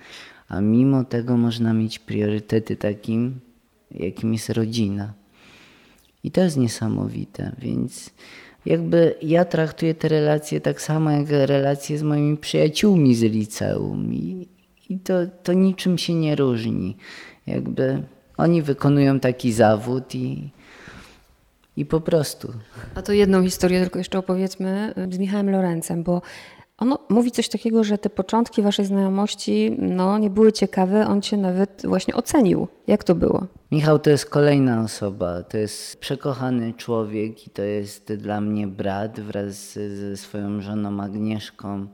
a 0.49 0.61
mimo 0.61 1.05
tego 1.05 1.37
można 1.37 1.73
mieć 1.73 1.99
priorytety 1.99 2.77
takim, 2.77 3.41
jakim 3.91 4.33
jest 4.33 4.51
rodzina. 4.51 5.13
I 6.25 6.31
to 6.31 6.41
jest 6.41 6.57
niesamowite, 6.57 7.53
więc 7.59 8.11
jakby 8.67 9.15
ja 9.23 9.45
traktuję 9.45 9.95
te 9.95 10.09
relacje 10.09 10.61
tak 10.61 10.81
samo 10.81 11.11
jak 11.11 11.29
relacje 11.29 11.99
z 11.99 12.03
moimi 12.03 12.37
przyjaciółmi 12.37 13.15
z 13.15 13.23
liceum 13.23 14.15
i, 14.15 14.49
i 14.89 14.99
to, 14.99 15.15
to 15.43 15.53
niczym 15.53 15.99
się 15.99 16.15
nie 16.15 16.37
różni. 16.37 16.97
Jakby 17.47 18.03
oni 18.37 18.63
wykonują 18.63 19.21
taki 19.21 19.53
zawód 19.53 20.15
i, 20.15 20.51
i 21.77 21.87
po 21.87 22.01
prostu. 22.01 22.53
A 22.95 23.03
to 23.03 23.13
jedną 23.13 23.43
historię 23.43 23.81
tylko 23.81 23.99
jeszcze 23.99 24.19
opowiedzmy 24.19 24.95
z 25.11 25.19
Michałem 25.19 25.51
Lorencem, 25.51 26.03
bo 26.03 26.23
on 26.79 26.95
mówi 27.09 27.31
coś 27.31 27.49
takiego, 27.49 27.85
że 27.85 27.99
te 27.99 28.11
początki 28.11 28.63
waszej 28.63 28.87
znajomości 28.87 29.77
no, 29.79 30.19
nie 30.19 30.31
były 30.31 30.53
ciekawe, 30.53 31.07
on 31.07 31.23
cię 31.23 31.37
nawet 31.37 31.83
właśnie 31.85 32.15
ocenił. 32.15 32.69
Jak 32.87 33.05
to 33.05 33.15
było? 33.15 33.47
Michał 33.73 33.99
to 33.99 34.11
jest 34.11 34.27
kolejna 34.27 34.83
osoba, 34.83 35.43
to 35.43 35.57
jest 35.57 36.01
przekochany 36.01 36.73
człowiek 36.73 37.47
i 37.47 37.51
to 37.51 37.63
jest 37.63 38.13
dla 38.13 38.41
mnie 38.41 38.67
brat 38.67 39.21
wraz 39.21 39.73
ze 39.73 40.17
swoją 40.17 40.61
żoną 40.61 41.03
Agnieszką. 41.03 41.87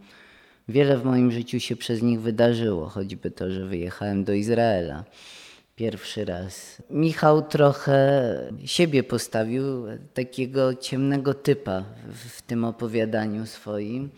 Wiele 0.69 0.99
w 0.99 1.05
moim 1.05 1.33
życiu 1.33 1.61
się 1.61 1.77
przez 1.77 2.03
nich 2.03 2.21
wydarzyło, 2.21 2.89
choćby 2.89 3.31
to, 3.31 3.51
że 3.51 3.67
wyjechałem 3.67 4.25
do 4.25 4.33
Izraela 4.33 5.05
pierwszy 5.77 6.25
raz. 6.25 6.83
Michał 6.91 7.43
trochę 7.43 8.23
siebie 8.65 9.03
postawił, 9.03 9.65
takiego 10.15 10.75
ciemnego 10.75 11.35
typa 11.35 11.85
w 12.15 12.43
tym 12.43 12.65
opowiadaniu 12.65 13.47
swoim. 13.47 14.11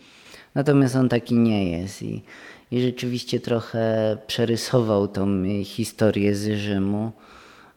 Natomiast 0.57 0.95
on 0.95 1.09
taki 1.09 1.35
nie 1.35 1.71
jest 1.71 2.03
i, 2.03 2.23
i 2.71 2.81
rzeczywiście 2.81 3.39
trochę 3.39 4.17
przerysował 4.27 5.07
tą 5.07 5.43
historię 5.63 6.35
z 6.35 6.51
Rzymu, 6.51 7.11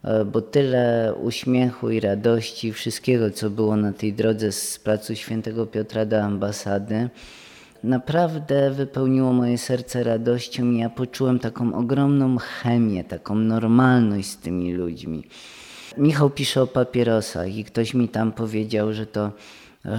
e, 0.04 0.24
bo 0.24 0.40
tyle 0.40 1.14
uśmiechu 1.22 1.90
i 1.90 2.00
radości, 2.00 2.72
wszystkiego, 2.72 3.30
co 3.30 3.50
było 3.50 3.76
na 3.76 3.92
tej 3.92 4.12
drodze 4.12 4.52
z 4.52 4.78
placu 4.78 5.16
Świętego 5.16 5.66
Piotra 5.66 6.04
do 6.04 6.22
ambasady, 6.22 7.08
naprawdę 7.84 8.70
wypełniło 8.70 9.32
moje 9.32 9.58
serce 9.58 10.04
radością 10.04 10.70
i 10.70 10.78
ja 10.78 10.90
poczułem 10.90 11.38
taką 11.38 11.74
ogromną 11.74 12.36
chemię, 12.38 13.04
taką 13.04 13.34
normalność 13.34 14.28
z 14.28 14.36
tymi 14.36 14.72
ludźmi. 14.72 15.24
Michał 15.98 16.30
pisze 16.30 16.62
o 16.62 16.66
papierosach 16.66 17.56
i 17.56 17.64
ktoś 17.64 17.94
mi 17.94 18.08
tam 18.08 18.32
powiedział, 18.32 18.92
że 18.92 19.06
to 19.06 19.32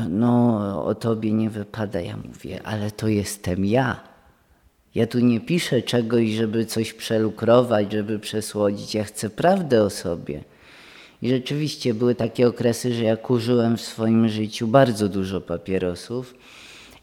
no 0.10 0.86
o 0.86 0.96
tobie 0.96 1.32
nie 1.32 1.50
wypada. 1.50 2.02
Ja 2.02 2.18
mówię, 2.18 2.64
ale 2.64 2.92
to 2.92 3.08
jestem 3.08 3.66
ja. 3.66 4.00
Ja 4.96 5.08
tu 5.08 5.20
nie 5.20 5.40
piszę 5.40 5.82
czegoś, 5.82 6.30
żeby 6.30 6.66
coś 6.66 6.94
przelukrować, 6.94 7.92
żeby 7.92 8.20
przesłodzić. 8.20 8.96
Ja 8.96 9.04
chcę 9.04 9.30
prawdę 9.30 9.84
o 9.84 9.90
sobie. 9.90 10.44
I 11.22 11.30
rzeczywiście 11.30 11.94
były 11.94 12.16
takie 12.16 12.48
okresy, 12.48 12.94
że 12.94 13.04
ja 13.04 13.18
kurzyłem 13.18 13.78
w 13.78 13.82
swoim 13.82 14.30
życiu 14.30 14.68
bardzo 14.68 15.10
dużo 15.10 15.42
papierosów 15.42 16.34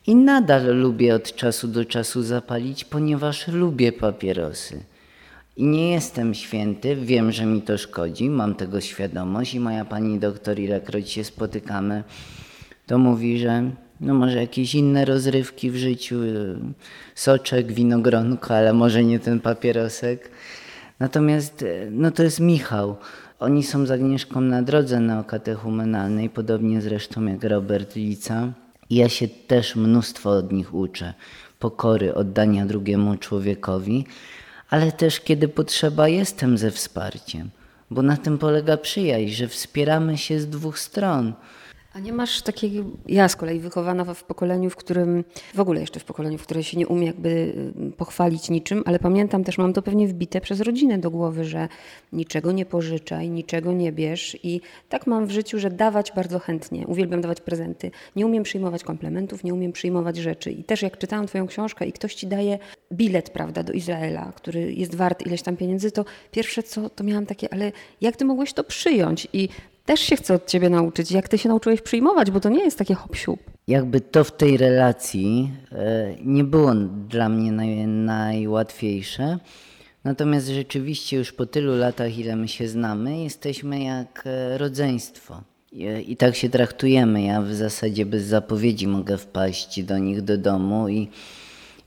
i 0.06 0.14
nadal 0.14 0.76
lubię 0.76 1.14
od 1.14 1.34
czasu 1.34 1.68
do 1.68 1.84
czasu 1.84 2.22
zapalić, 2.22 2.84
ponieważ 2.84 3.48
lubię 3.48 3.92
papierosy. 3.92 4.84
I 5.56 5.64
nie 5.64 5.92
jestem 5.92 6.34
święty, 6.34 6.96
wiem, 6.96 7.32
że 7.32 7.46
mi 7.46 7.62
to 7.62 7.78
szkodzi, 7.78 8.30
mam 8.30 8.54
tego 8.54 8.80
świadomość 8.80 9.54
i 9.54 9.60
moja 9.60 9.84
pani 9.84 10.18
doktor, 10.18 10.58
ilekroć 10.58 11.10
się 11.10 11.24
spotykamy, 11.24 12.04
to 12.88 12.98
mówi, 12.98 13.38
że 13.38 13.70
no 14.00 14.14
może 14.14 14.40
jakieś 14.40 14.74
inne 14.74 15.04
rozrywki 15.04 15.70
w 15.70 15.76
życiu, 15.76 16.22
y, 16.22 16.56
soczek, 17.14 17.72
winogronko, 17.72 18.54
ale 18.54 18.72
może 18.72 19.04
nie 19.04 19.18
ten 19.18 19.40
papierosek. 19.40 20.30
Natomiast 20.98 21.62
y, 21.62 21.88
no 21.90 22.10
to 22.10 22.22
jest 22.22 22.40
Michał. 22.40 22.96
Oni 23.38 23.62
są 23.62 23.86
z 23.86 23.90
Agnieszką 23.90 24.40
na 24.40 24.62
drodze 24.62 25.00
neokatechumenalnej, 25.00 26.30
podobnie 26.30 26.80
zresztą 26.80 27.26
jak 27.26 27.44
Robert 27.44 27.96
Lica. 27.96 28.52
I 28.90 28.96
ja 28.96 29.08
się 29.08 29.28
też 29.28 29.76
mnóstwo 29.76 30.30
od 30.30 30.52
nich 30.52 30.74
uczę. 30.74 31.14
Pokory, 31.58 32.14
oddania 32.14 32.66
drugiemu 32.66 33.16
człowiekowi, 33.16 34.06
ale 34.70 34.92
też 34.92 35.20
kiedy 35.20 35.48
potrzeba, 35.48 36.08
jestem 36.08 36.58
ze 36.58 36.70
wsparciem. 36.70 37.50
Bo 37.90 38.02
na 38.02 38.16
tym 38.16 38.38
polega 38.38 38.76
przyjaźń, 38.76 39.34
że 39.34 39.48
wspieramy 39.48 40.18
się 40.18 40.40
z 40.40 40.48
dwóch 40.48 40.78
stron. 40.78 41.32
A 41.92 41.98
nie 42.00 42.12
masz 42.12 42.42
takiego, 42.42 42.84
ja 43.06 43.28
z 43.28 43.36
kolei 43.36 43.60
wychowana 43.60 44.14
w 44.14 44.24
pokoleniu, 44.24 44.70
w 44.70 44.76
którym, 44.76 45.24
w 45.54 45.60
ogóle 45.60 45.80
jeszcze 45.80 46.00
w 46.00 46.04
pokoleniu, 46.04 46.38
w 46.38 46.42
którym 46.42 46.62
się 46.62 46.78
nie 46.78 46.88
umie 46.88 47.06
jakby 47.06 47.28
y, 47.28 47.92
pochwalić 47.96 48.50
niczym, 48.50 48.82
ale 48.86 48.98
pamiętam 48.98 49.44
też, 49.44 49.58
mam 49.58 49.72
to 49.72 49.82
pewnie 49.82 50.08
wbite 50.08 50.40
przez 50.40 50.60
rodzinę 50.60 50.98
do 50.98 51.10
głowy, 51.10 51.44
że 51.44 51.68
niczego 52.12 52.52
nie 52.52 52.66
pożyczaj, 52.66 53.30
niczego 53.30 53.72
nie 53.72 53.92
bierz 53.92 54.36
i 54.42 54.60
tak 54.88 55.06
mam 55.06 55.26
w 55.26 55.30
życiu, 55.30 55.58
że 55.58 55.70
dawać 55.70 56.12
bardzo 56.12 56.38
chętnie, 56.38 56.86
uwielbiam 56.86 57.20
dawać 57.20 57.40
prezenty. 57.40 57.90
Nie 58.16 58.26
umiem 58.26 58.42
przyjmować 58.42 58.84
komplementów, 58.84 59.44
nie 59.44 59.54
umiem 59.54 59.72
przyjmować 59.72 60.16
rzeczy. 60.16 60.50
I 60.50 60.64
też 60.64 60.82
jak 60.82 60.98
czytałam 60.98 61.26
twoją 61.26 61.46
książkę 61.46 61.86
i 61.86 61.92
ktoś 61.92 62.14
ci 62.14 62.26
daje 62.26 62.58
bilet, 62.92 63.30
prawda, 63.30 63.62
do 63.62 63.72
Izraela, 63.72 64.32
który 64.36 64.72
jest 64.72 64.94
wart 64.94 65.26
ileś 65.26 65.42
tam 65.42 65.56
pieniędzy, 65.56 65.90
to 65.90 66.04
pierwsze 66.30 66.62
co, 66.62 66.90
to 66.90 67.04
miałam 67.04 67.26
takie, 67.26 67.52
ale 67.52 67.72
jak 68.00 68.16
ty 68.16 68.24
mogłeś 68.24 68.52
to 68.52 68.64
przyjąć? 68.64 69.28
I 69.32 69.48
też 69.88 70.00
się 70.00 70.16
chcę 70.16 70.34
od 70.34 70.46
ciebie 70.46 70.70
nauczyć, 70.70 71.10
jak 71.10 71.28
ty 71.28 71.38
się 71.38 71.48
nauczyłeś 71.48 71.80
przyjmować, 71.80 72.30
bo 72.30 72.40
to 72.40 72.48
nie 72.48 72.64
jest 72.64 72.78
takie 72.78 72.94
hop 72.94 73.12
-siup. 73.12 73.36
Jakby 73.68 74.00
to 74.00 74.24
w 74.24 74.32
tej 74.32 74.56
relacji 74.56 75.52
e, 75.72 76.14
nie 76.24 76.44
było 76.44 76.74
dla 77.08 77.28
mnie 77.28 77.52
naj, 77.52 77.86
najłatwiejsze. 77.86 79.38
Natomiast 80.04 80.48
rzeczywiście 80.48 81.16
już 81.16 81.32
po 81.32 81.46
tylu 81.46 81.76
latach, 81.76 82.18
ile 82.18 82.36
my 82.36 82.48
się 82.48 82.68
znamy, 82.68 83.18
jesteśmy 83.18 83.82
jak 83.82 84.22
e, 84.26 84.58
rodzeństwo. 84.58 85.42
I, 85.72 86.12
I 86.12 86.16
tak 86.16 86.36
się 86.36 86.48
traktujemy. 86.48 87.22
Ja 87.22 87.42
w 87.42 87.54
zasadzie 87.54 88.06
bez 88.06 88.24
zapowiedzi 88.24 88.86
mogę 88.86 89.18
wpaść 89.18 89.82
do 89.82 89.98
nich 89.98 90.22
do 90.22 90.38
domu 90.38 90.88
i 90.88 91.08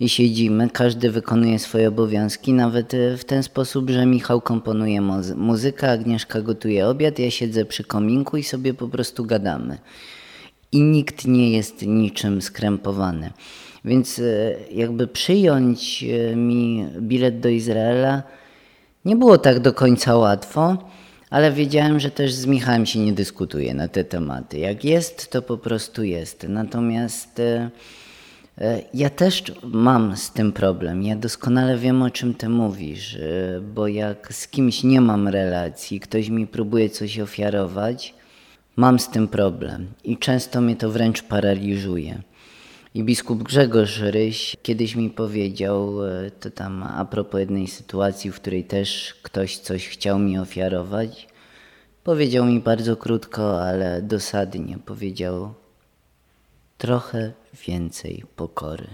i 0.02 0.10
siedzimy, 0.10 0.70
każdy 0.70 1.12
wykonuje 1.12 1.60
swoje 1.60 1.88
obowiązki, 1.88 2.54
nawet 2.54 2.94
e, 2.94 3.18
w 3.18 3.26
ten 3.26 3.44
sposób, 3.44 3.90
że 3.90 4.06
Michał 4.06 4.42
komponuje 4.42 5.02
muzy- 5.02 5.36
muzykę, 5.36 5.92
Agnieszka 5.92 6.42
gotuje 6.42 6.88
obiad, 6.88 7.20
ja 7.20 7.32
siedzę 7.32 7.66
przy 7.66 7.84
kominku 7.84 8.38
i 8.38 8.44
sobie 8.44 8.74
po 8.74 8.88
prostu 8.88 9.26
gadamy. 9.26 9.78
I 10.72 10.82
nikt 10.82 11.26
nie 11.26 11.52
jest 11.52 11.82
niczym 11.82 12.42
skrępowany. 12.42 13.32
Więc 13.86 14.20
e, 14.20 14.56
jakby 14.72 15.08
przyjąć 15.08 16.04
e, 16.04 16.36
mi 16.36 16.86
bilet 17.00 17.40
do 17.40 17.50
Izraela 17.50 18.24
nie 19.06 19.16
było 19.16 19.38
tak 19.38 19.60
do 19.60 19.74
końca 19.74 20.16
łatwo, 20.16 20.78
ale 21.30 21.52
wiedziałem, 21.52 22.00
że 22.00 22.12
też 22.12 22.34
z 22.34 22.46
Michałem 22.46 22.86
się 22.86 23.00
nie 23.00 23.14
dyskutuje 23.14 23.74
na 23.74 23.88
te 23.88 24.04
tematy. 24.04 24.58
Jak 24.58 24.86
jest, 24.86 25.32
to 25.32 25.42
po 25.42 25.58
prostu 25.58 26.04
jest. 26.04 26.46
Natomiast 26.50 27.42
ja 28.94 29.10
też 29.10 29.44
mam 29.64 30.18
z 30.18 30.32
tym 30.32 30.52
problem. 30.52 31.04
Ja 31.04 31.16
doskonale 31.16 31.78
wiem, 31.78 32.02
o 32.02 32.10
czym 32.10 32.34
ty 32.34 32.50
mówisz, 32.50 33.16
e, 33.16 33.62
bo 33.62 33.88
jak 33.88 34.34
z 34.34 34.48
kimś 34.48 34.84
nie 34.84 35.02
mam 35.02 35.28
relacji, 35.28 36.00
ktoś 36.00 36.30
mi 36.30 36.48
próbuje 36.48 36.90
coś 36.90 37.20
ofiarować, 37.20 38.14
mam 38.76 39.00
z 39.00 39.10
tym 39.10 39.28
problem 39.28 39.88
i 40.04 40.18
często 40.18 40.62
mnie 40.62 40.76
to 40.76 40.92
wręcz 40.92 41.24
paraliżuje. 41.24 42.22
I 42.94 43.04
biskup 43.04 43.44
Grzegorz 43.44 44.00
Ryś 44.00 44.58
kiedyś 44.64 44.96
mi 44.96 45.10
powiedział, 45.10 46.06
e, 46.06 46.32
to 46.32 46.52
tam 46.52 46.84
a 46.84 47.06
propos 47.06 47.40
jednej 47.40 47.68
sytuacji, 47.68 48.32
w 48.32 48.36
której 48.36 48.64
też 48.64 49.14
ktoś 49.22 49.58
coś 49.58 49.88
chciał 49.88 50.20
mi 50.20 50.38
ofiarować, 50.38 51.28
powiedział 52.04 52.46
mi 52.46 52.60
bardzo 52.60 52.96
krótko, 52.96 53.64
ale 53.64 54.02
dosadnie, 54.02 54.78
powiedział 54.86 55.54
trochę 56.82 57.32
więcej 57.68 58.24
pokory. 58.36 58.88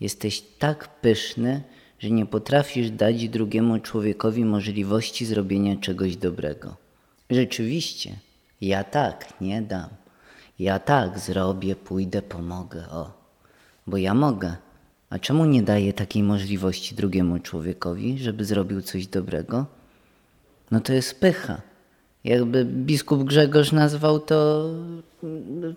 Jesteś 0.00 0.42
tak 0.58 1.00
pyszny, 1.00 1.62
że 1.98 2.10
nie 2.10 2.26
potrafisz 2.26 2.90
dać 2.90 3.28
drugiemu 3.28 3.78
człowiekowi 3.78 4.44
możliwości 4.44 5.26
zrobienia 5.26 5.76
czegoś 5.76 6.16
dobrego. 6.16 6.76
Rzeczywiście, 7.30 8.18
ja 8.60 8.84
tak 8.84 9.40
nie 9.40 9.62
dam. 9.62 9.88
Ja 10.58 10.78
tak 10.78 11.18
zrobię, 11.18 11.76
pójdę, 11.76 12.22
pomogę. 12.22 12.88
O, 12.90 13.10
bo 13.86 13.96
ja 13.96 14.14
mogę. 14.14 14.56
A 15.10 15.18
czemu 15.18 15.44
nie 15.44 15.62
daję 15.62 15.92
takiej 15.92 16.22
możliwości 16.22 16.94
drugiemu 16.94 17.38
człowiekowi, 17.38 18.18
żeby 18.18 18.44
zrobił 18.44 18.82
coś 18.82 19.06
dobrego? 19.06 19.66
No 20.70 20.80
to 20.80 20.92
jest 20.92 21.20
pycha. 21.20 21.62
Jakby 22.24 22.64
biskup 22.64 23.24
Grzegorz 23.24 23.72
nazwał 23.72 24.20
to 24.20 24.70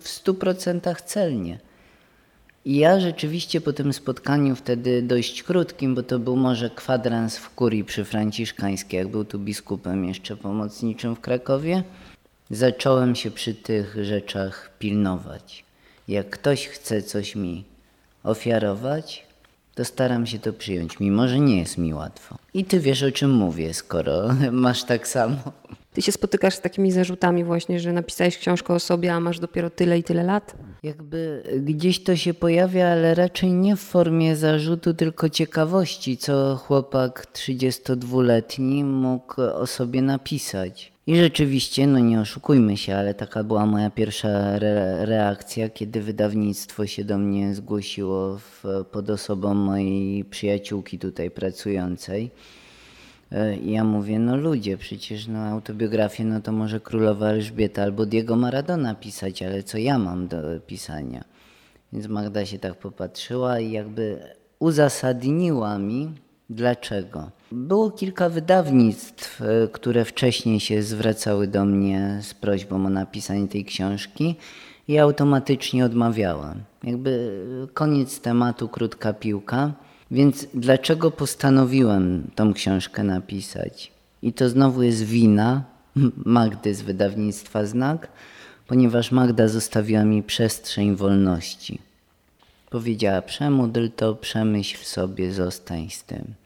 w 0.00 0.08
stu 0.08 0.34
procentach 0.34 1.02
celnie. 1.02 1.58
I 2.64 2.76
ja 2.76 3.00
rzeczywiście 3.00 3.60
po 3.60 3.72
tym 3.72 3.92
spotkaniu 3.92 4.56
wtedy 4.56 5.02
dość 5.02 5.42
krótkim, 5.42 5.94
bo 5.94 6.02
to 6.02 6.18
był 6.18 6.36
może 6.36 6.70
kwadrans 6.70 7.36
w 7.36 7.54
kurii 7.54 7.84
przy 7.84 8.04
Franciszkańskiej, 8.04 8.98
jak 8.98 9.08
był 9.08 9.24
tu 9.24 9.38
biskupem 9.38 10.04
jeszcze 10.04 10.36
pomocniczym 10.36 11.16
w 11.16 11.20
Krakowie, 11.20 11.82
zacząłem 12.50 13.14
się 13.14 13.30
przy 13.30 13.54
tych 13.54 14.04
rzeczach 14.04 14.70
pilnować. 14.78 15.64
Jak 16.08 16.30
ktoś 16.30 16.68
chce 16.68 17.02
coś 17.02 17.36
mi 17.36 17.64
ofiarować, 18.24 19.26
to 19.74 19.84
staram 19.84 20.26
się 20.26 20.38
to 20.38 20.52
przyjąć, 20.52 21.00
mimo 21.00 21.28
że 21.28 21.38
nie 21.38 21.58
jest 21.58 21.78
mi 21.78 21.94
łatwo. 21.94 22.36
I 22.54 22.64
ty 22.64 22.80
wiesz 22.80 23.02
o 23.02 23.12
czym 23.12 23.30
mówię, 23.30 23.74
skoro 23.74 24.28
masz 24.52 24.84
tak 24.84 25.08
samo. 25.08 25.36
Ty 25.92 26.02
się 26.02 26.12
spotykasz 26.12 26.54
z 26.54 26.60
takimi 26.60 26.92
zarzutami 26.92 27.44
właśnie, 27.44 27.80
że 27.80 27.92
napisałeś 27.92 28.38
książkę 28.38 28.74
o 28.74 28.80
sobie, 28.80 29.14
a 29.14 29.20
masz 29.20 29.38
dopiero 29.38 29.70
tyle 29.70 29.98
i 29.98 30.02
tyle 30.02 30.22
lat? 30.22 30.54
Jakby 30.82 31.42
gdzieś 31.60 32.02
to 32.02 32.16
się 32.16 32.34
pojawia, 32.34 32.88
ale 32.88 33.14
raczej 33.14 33.52
nie 33.52 33.76
w 33.76 33.80
formie 33.80 34.36
zarzutu, 34.36 34.94
tylko 34.94 35.28
ciekawości, 35.28 36.16
co 36.16 36.56
chłopak 36.56 37.26
32-letni 37.32 38.84
mógł 38.84 39.42
o 39.42 39.66
sobie 39.66 40.02
napisać. 40.02 40.92
I 41.10 41.16
rzeczywiście, 41.16 41.86
no 41.86 41.98
nie 41.98 42.20
oszukujmy 42.20 42.76
się, 42.76 42.96
ale 42.96 43.14
taka 43.14 43.44
była 43.44 43.66
moja 43.66 43.90
pierwsza 43.90 44.28
re 44.28 45.06
reakcja, 45.06 45.68
kiedy 45.68 46.02
wydawnictwo 46.02 46.86
się 46.86 47.04
do 47.04 47.18
mnie 47.18 47.54
zgłosiło 47.54 48.38
w, 48.38 48.64
pod 48.92 49.10
osobą 49.10 49.54
mojej 49.54 50.24
przyjaciółki 50.24 50.98
tutaj 50.98 51.30
pracującej. 51.30 52.30
E, 53.32 53.56
I 53.56 53.72
ja 53.72 53.84
mówię, 53.84 54.18
no 54.18 54.36
ludzie, 54.36 54.76
przecież 54.76 55.26
no 55.26 55.38
autobiografię, 55.38 56.24
no 56.24 56.40
to 56.40 56.52
może 56.52 56.80
Królowa 56.80 57.28
Elżbieta 57.28 57.82
albo 57.82 58.06
Diego 58.06 58.36
Maradona 58.36 58.94
pisać, 58.94 59.42
ale 59.42 59.62
co 59.62 59.78
ja 59.78 59.98
mam 59.98 60.28
do 60.28 60.36
pisania? 60.66 61.24
Więc 61.92 62.06
Magda 62.06 62.46
się 62.46 62.58
tak 62.58 62.74
popatrzyła 62.74 63.60
i 63.60 63.70
jakby 63.70 64.18
uzasadniła 64.58 65.78
mi, 65.78 66.12
dlaczego. 66.50 67.30
Było 67.52 67.90
kilka 67.90 68.28
wydawnictw, 68.28 69.42
e, 69.42 69.68
które 69.68 70.04
wcześniej 70.04 70.60
się 70.60 70.82
zwracały 70.82 71.46
do 71.46 71.64
mnie 71.64 72.18
z 72.22 72.34
prośbą 72.34 72.86
o 72.86 72.90
napisanie 72.90 73.48
tej 73.48 73.64
książki 73.64 74.34
i 74.88 74.98
automatycznie 74.98 75.84
odmawiałem. 75.84 76.62
Jakby 76.84 77.32
e, 77.64 77.74
koniec 77.74 78.20
tematu, 78.20 78.68
krótka 78.68 79.12
piłka. 79.12 79.72
Więc 80.10 80.46
dlaczego 80.54 81.10
postanowiłem 81.10 82.30
tą 82.34 82.54
książkę 82.54 83.04
napisać? 83.04 83.92
I 84.22 84.32
to 84.32 84.48
znowu 84.48 84.82
jest 84.82 85.02
wina 85.02 85.64
Magdy 86.24 86.74
z 86.74 86.82
wydawnictwa 86.82 87.66
Znak, 87.66 88.08
ponieważ 88.66 89.12
Magda 89.12 89.48
zostawiła 89.48 90.04
mi 90.04 90.22
przestrzeń 90.22 90.96
wolności. 90.96 91.78
Powiedziała: 92.70 93.22
Przemódl 93.22 93.88
to, 93.96 94.14
przemyśl 94.14 94.84
sobie, 94.84 95.32
zostań 95.32 95.90
z 95.90 96.04
tym. 96.04 96.39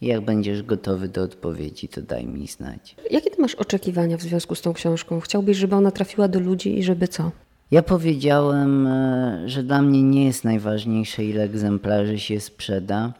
Jak 0.00 0.20
będziesz 0.20 0.62
gotowy 0.62 1.08
do 1.08 1.22
odpowiedzi, 1.22 1.88
to 1.88 2.02
daj 2.02 2.26
mi 2.26 2.46
znać. 2.46 2.96
Jakie 3.10 3.30
ty 3.30 3.42
masz 3.42 3.54
oczekiwania 3.54 4.16
w 4.16 4.22
związku 4.22 4.54
z 4.54 4.60
tą 4.60 4.72
książką? 4.72 5.20
Chciałbyś, 5.20 5.56
żeby 5.56 5.74
ona 5.76 5.90
trafiła 5.90 6.28
do 6.28 6.40
ludzi 6.40 6.78
i 6.78 6.82
żeby 6.82 7.08
co? 7.08 7.30
Ja 7.70 7.82
powiedziałem, 7.82 8.86
e, 8.86 9.42
że 9.46 9.62
dla 9.62 9.82
mnie 9.82 10.02
nie 10.02 10.24
jest 10.24 10.44
najważniejsze, 10.44 11.24
ile 11.24 11.42
egzemplarzy 11.42 12.18
się 12.18 12.40
sprzeda. 12.40 13.12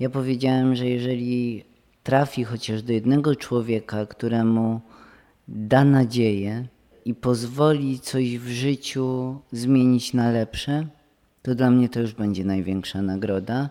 Ja 0.00 0.10
powiedziałem, 0.10 0.74
że 0.74 0.86
jeżeli 0.86 1.64
trafi 2.02 2.44
chociaż 2.44 2.82
do 2.82 2.92
jednego 2.92 3.36
człowieka, 3.36 4.06
któremu 4.06 4.80
da 5.48 5.84
nadzieję 5.84 6.66
i 7.04 7.14
pozwoli 7.14 8.00
coś 8.00 8.38
w 8.38 8.48
życiu 8.48 9.36
zmienić 9.52 10.14
na 10.14 10.30
lepsze, 10.30 10.86
to 11.42 11.54
dla 11.54 11.70
mnie 11.70 11.88
to 11.88 12.00
już 12.00 12.12
będzie 12.12 12.44
największa 12.44 13.02
nagroda. 13.02 13.70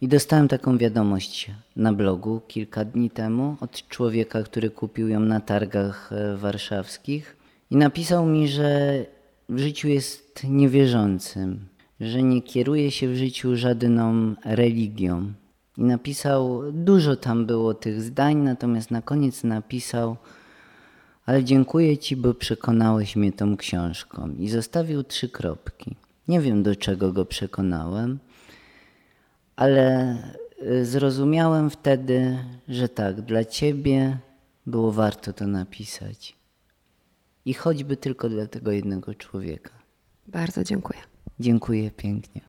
I 0.00 0.08
dostałem 0.08 0.48
taką 0.48 0.78
wiadomość 0.78 1.50
na 1.76 1.92
blogu 1.92 2.40
kilka 2.48 2.84
dni 2.84 3.10
temu 3.10 3.56
od 3.60 3.88
człowieka, 3.88 4.42
który 4.42 4.70
kupił 4.70 5.08
ją 5.08 5.20
na 5.20 5.40
targach 5.40 6.12
e, 6.12 6.36
warszawskich 6.36 7.36
i 7.70 7.76
napisał 7.76 8.26
mi, 8.26 8.48
że 8.48 9.04
w 9.48 9.58
życiu 9.58 9.88
jest 9.88 10.44
niewierzącym, 10.44 11.68
że 12.00 12.22
nie 12.22 12.42
kieruje 12.42 12.90
się 12.90 13.08
w 13.08 13.16
życiu 13.16 13.56
żadną 13.56 14.34
religią. 14.44 15.32
I 15.78 15.82
napisał, 15.82 16.62
dużo 16.72 17.16
tam 17.16 17.46
było 17.46 17.74
tych 17.74 18.02
zdań, 18.02 18.36
natomiast 18.36 18.90
na 18.90 19.02
koniec 19.02 19.44
napisał, 19.44 20.16
ale 21.26 21.44
dziękuję 21.44 21.98
Ci, 21.98 22.16
bo 22.16 22.34
przekonałeś 22.34 23.16
mnie 23.16 23.32
tą 23.32 23.56
książką. 23.56 24.30
I 24.38 24.48
zostawił 24.48 25.02
trzy 25.02 25.28
kropki. 25.28 25.96
Nie 26.28 26.40
wiem, 26.40 26.62
do 26.62 26.76
czego 26.76 27.12
go 27.12 27.24
przekonałem, 27.24 28.18
ale 29.58 30.16
y, 30.62 30.84
zrozumiałem 30.84 31.70
wtedy, 31.70 32.38
że 32.68 32.88
tak, 32.88 33.20
dla 33.20 33.44
Ciebie 33.44 34.18
było 34.66 34.92
warto 34.92 35.32
to 35.32 35.46
napisać. 35.46 36.36
I 37.44 37.54
choćby 37.54 37.96
tylko 37.96 38.28
dla 38.28 38.46
tego 38.46 38.72
jednego 38.72 39.14
człowieka. 39.14 39.70
Bardzo 40.26 40.64
dziękuję. 40.64 40.98
Dziękuję 41.40 41.90
pięknie. 41.90 42.40